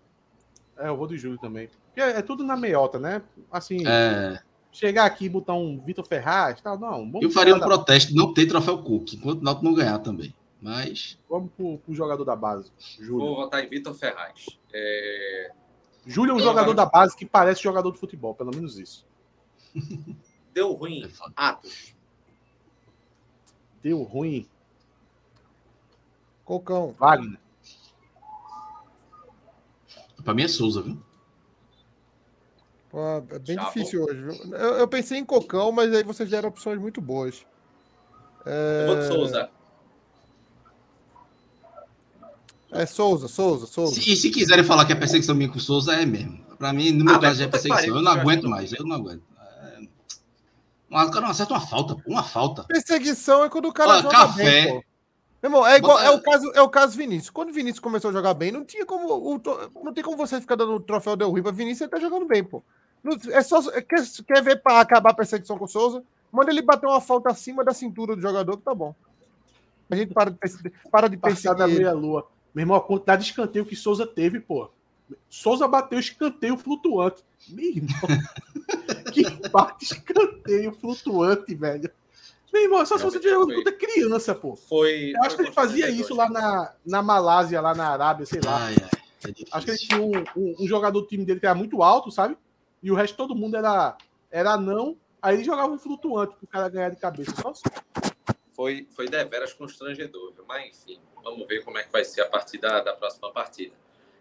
[0.78, 1.70] É, eu vou de julho também.
[2.00, 3.22] Porque é, tudo na meiota, né?
[3.52, 4.42] Assim, é...
[4.72, 7.12] chegar aqui e botar um Vitor Ferraz, tal, não.
[7.22, 10.34] Eu faria um protesto de não ter troféu Cook, enquanto o Náutico não ganhar também.
[10.62, 11.20] Mas.
[11.30, 12.72] Vamos pro, pro jogador da base.
[12.98, 13.28] Júlio.
[13.28, 14.46] Vou votar em Vitor Ferraz.
[14.74, 15.52] É...
[16.06, 19.06] Júlio é um jogador da base que parece jogador de futebol, pelo menos isso.
[20.54, 21.04] Deu ruim.
[21.04, 21.94] É Atos.
[23.84, 24.48] Deu ruim.
[26.46, 26.96] Cocão.
[26.98, 27.40] Wagner.
[30.24, 31.09] Pra mim é Souza, viu?
[32.90, 33.00] Pô,
[33.32, 33.68] é bem Chapo.
[33.68, 34.54] difícil hoje, viu?
[34.56, 37.46] Eu, eu, pensei em Cocão, mas aí vocês deram opções muito boas.
[38.46, 38.86] É...
[38.88, 39.50] Eu vou de Souza.
[42.72, 43.96] É Souza, Souza, Souza.
[43.96, 46.40] Se, e se quiserem falar que é perseguição minha com Souza, é mesmo.
[46.58, 47.96] Pra mim, no meu ah, caso, é perseguição.
[47.96, 49.24] Eu não aguento mais, eu não aguento.
[49.40, 49.80] É...
[50.90, 52.64] O cara não acerta uma falta, uma falta.
[52.64, 54.44] Perseguição é quando o cara Olha, joga café.
[54.44, 54.84] Bem, Meu
[55.44, 57.30] irmão, é, igual, é, o caso, é o caso Vinícius.
[57.30, 59.08] Quando o Vinícius começou a jogar bem, não tinha como.
[59.14, 59.42] O,
[59.84, 62.26] não tem como você ficar dando o troféu Del Rio pra Vinícius, ele tá jogando
[62.26, 62.64] bem, pô.
[63.32, 66.04] É só, quer, quer ver para acabar a perseguição com o Souza?
[66.32, 68.94] Manda ele bater uma falta acima da cintura do jogador, que tá bom.
[69.90, 70.38] A gente para de,
[70.92, 71.58] para de perseguir.
[71.58, 72.28] da meia-lua.
[72.54, 74.70] Meu irmão, a quantidade de escanteio que Souza teve, pô.
[75.30, 77.24] Souza bateu escanteio flutuante.
[77.48, 77.90] Meu irmão.
[79.12, 81.90] que bate escanteio flutuante, velho.
[82.52, 84.56] Meu irmão, só se você tiver uma puta criança, pô.
[84.56, 85.14] Foi.
[85.16, 88.58] Eu acho que ele fazia isso lá na, na Malásia, lá na Arábia, sei lá.
[88.58, 88.90] Ai, ai,
[89.26, 91.84] é acho que ele tinha um, um, um, jogador do time dele que era muito
[91.84, 92.38] alto, sabe?
[92.82, 93.98] E o resto todo mundo era,
[94.32, 94.98] era não.
[95.22, 97.34] Aí ele jogava um flutuante pro cara ganhar de cabeça.
[97.48, 97.62] Assim.
[98.52, 100.46] Foi, foi deveras constrangedor, viu?
[100.48, 101.00] Mas enfim.
[101.24, 103.74] Vamos ver como é que vai ser a partir da, da próxima partida.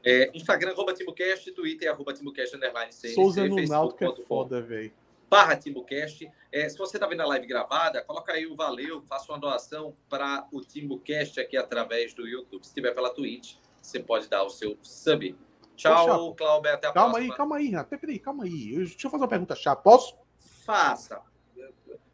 [0.04, 4.92] É, Instagram, arroba TimbuCast, Twitter, arroba TimbuCast, underline CNC, Souza no Náutico é foda, velho.
[5.28, 6.30] Barra TimbuCast.
[6.50, 9.94] É, se você está vendo a live gravada, coloca aí o valeu, faça uma doação
[10.08, 12.66] para o TimbuCast aqui através do YouTube.
[12.66, 15.36] Se tiver pela Twitch, você pode dar o seu sub.
[15.78, 17.36] Tchau, Cláudio, até a calma próxima.
[17.36, 18.76] Calma aí, calma aí, peraí, calma aí.
[18.78, 19.80] deixa eu fazer uma pergunta chata.
[19.80, 20.16] Posso?
[20.66, 21.20] Faça.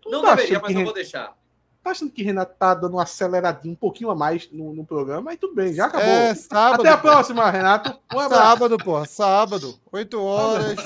[0.07, 1.35] Não tá deveria, mas eu vou deixar.
[1.83, 5.23] Tá achando que Renato tá dando uma aceleradinha um pouquinho a mais no, no programa?
[5.23, 6.09] Mas tudo bem, já acabou.
[6.09, 7.99] É, sábado, Até a próxima, Renato.
[8.13, 9.05] Um sábado, pô.
[9.07, 9.79] Sábado.
[9.91, 10.77] 8 horas.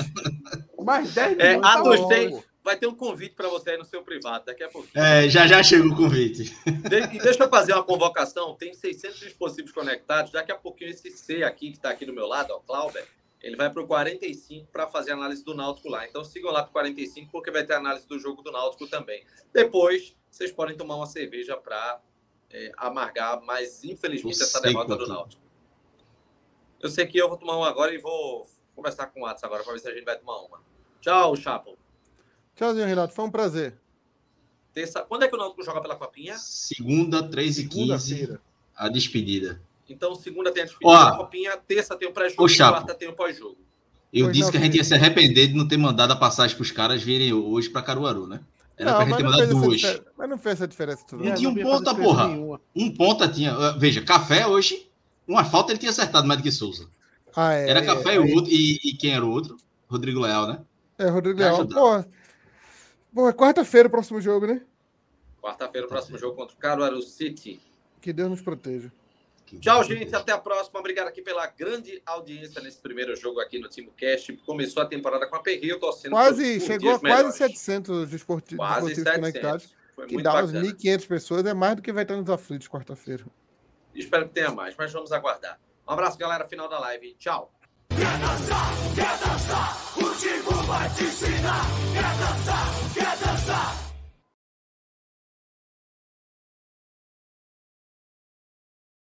[0.80, 1.70] Mais 10 minutos.
[1.70, 4.68] É, tá tem, vai ter um convite para você aí no seu privado daqui a
[4.68, 4.88] pouco.
[4.94, 6.54] É, já já chega o convite.
[6.66, 8.54] De, e deixa eu fazer uma convocação.
[8.54, 10.30] Tem 600 dispositivos conectados.
[10.30, 13.06] Daqui a pouquinho esse C aqui, que está aqui do meu lado, ó, Clauber,
[13.40, 16.06] ele vai para o 45 para fazer análise do Náutico lá.
[16.06, 19.24] Então sigam lá para o 45, porque vai ter análise do jogo do Náutico também.
[19.50, 22.02] Depois, vocês podem tomar uma cerveja para
[22.50, 25.42] é, amargar, mas infelizmente essa derrota do Náutico.
[26.80, 28.46] Eu sei que eu vou tomar uma agora e vou
[28.76, 30.60] conversar com o Atos agora para ver se a gente vai tomar uma.
[31.00, 31.78] Tchau, Chapo.
[32.58, 33.14] Tchauzinho, Renato.
[33.14, 33.74] Foi um prazer.
[34.74, 35.00] Terça...
[35.02, 36.36] Quando é que o Náutico joga pela Copinha?
[36.36, 38.38] Segunda, 3 e 15
[38.76, 39.60] a despedida.
[39.88, 43.08] Então, segunda tem a despedida Ó, da Copinha, terça tem o pré-jogo e quarta tem
[43.08, 43.56] o pós-jogo.
[44.12, 46.16] Eu pois disse não, que a gente ia se arrepender de não ter mandado a
[46.16, 48.40] passagem para os caras virem hoje para Caruaru, né?
[48.76, 50.00] Era não, pra gente ter mandado duas.
[50.16, 51.24] Mas não fez essa diferença tudo.
[51.24, 52.28] Não tinha um ponta, porra.
[52.28, 52.60] Nenhuma.
[52.74, 53.52] Um ponta tinha.
[53.52, 54.90] Ah, veja, Café hoje,
[55.26, 56.88] uma falta ele tinha acertado mais do que Souza.
[57.36, 59.56] Ah, é, era Café é, e, e, e, quem era o outro?
[59.88, 60.58] Rodrigo Leal, né?
[60.98, 61.66] É, Rodrigo Leal.
[61.66, 62.08] Porra.
[63.18, 64.62] Porra, quarta-feira o próximo jogo, né?
[65.42, 67.60] Quarta-feira o próximo jogo contra o Caruaru City.
[68.00, 68.92] Que Deus nos proteja.
[69.60, 70.14] Tchau, gente.
[70.14, 70.78] Até a próxima.
[70.78, 74.36] Obrigado aqui pela grande audiência nesse primeiro jogo aqui no Timo Cast.
[74.46, 79.14] Começou a temporada com a Perril, torcendo Quase, chegou a quase 700 desportivos, quase desportivos
[79.14, 79.20] 700.
[79.20, 79.74] conectados.
[79.96, 81.44] Foi que dá umas 1.500 pessoas.
[81.44, 83.24] É mais do que vai estar nos aflitos quarta-feira.
[83.96, 85.58] Espero que tenha mais, mas vamos aguardar.
[85.88, 86.46] Um abraço, galera.
[86.46, 87.14] Final da live.
[87.14, 87.52] Tchau.
[87.96, 91.66] Quer dançar, quer dançar, o Tigo vai te ensinar.
[91.94, 93.27] Quer dançar, quer dançar.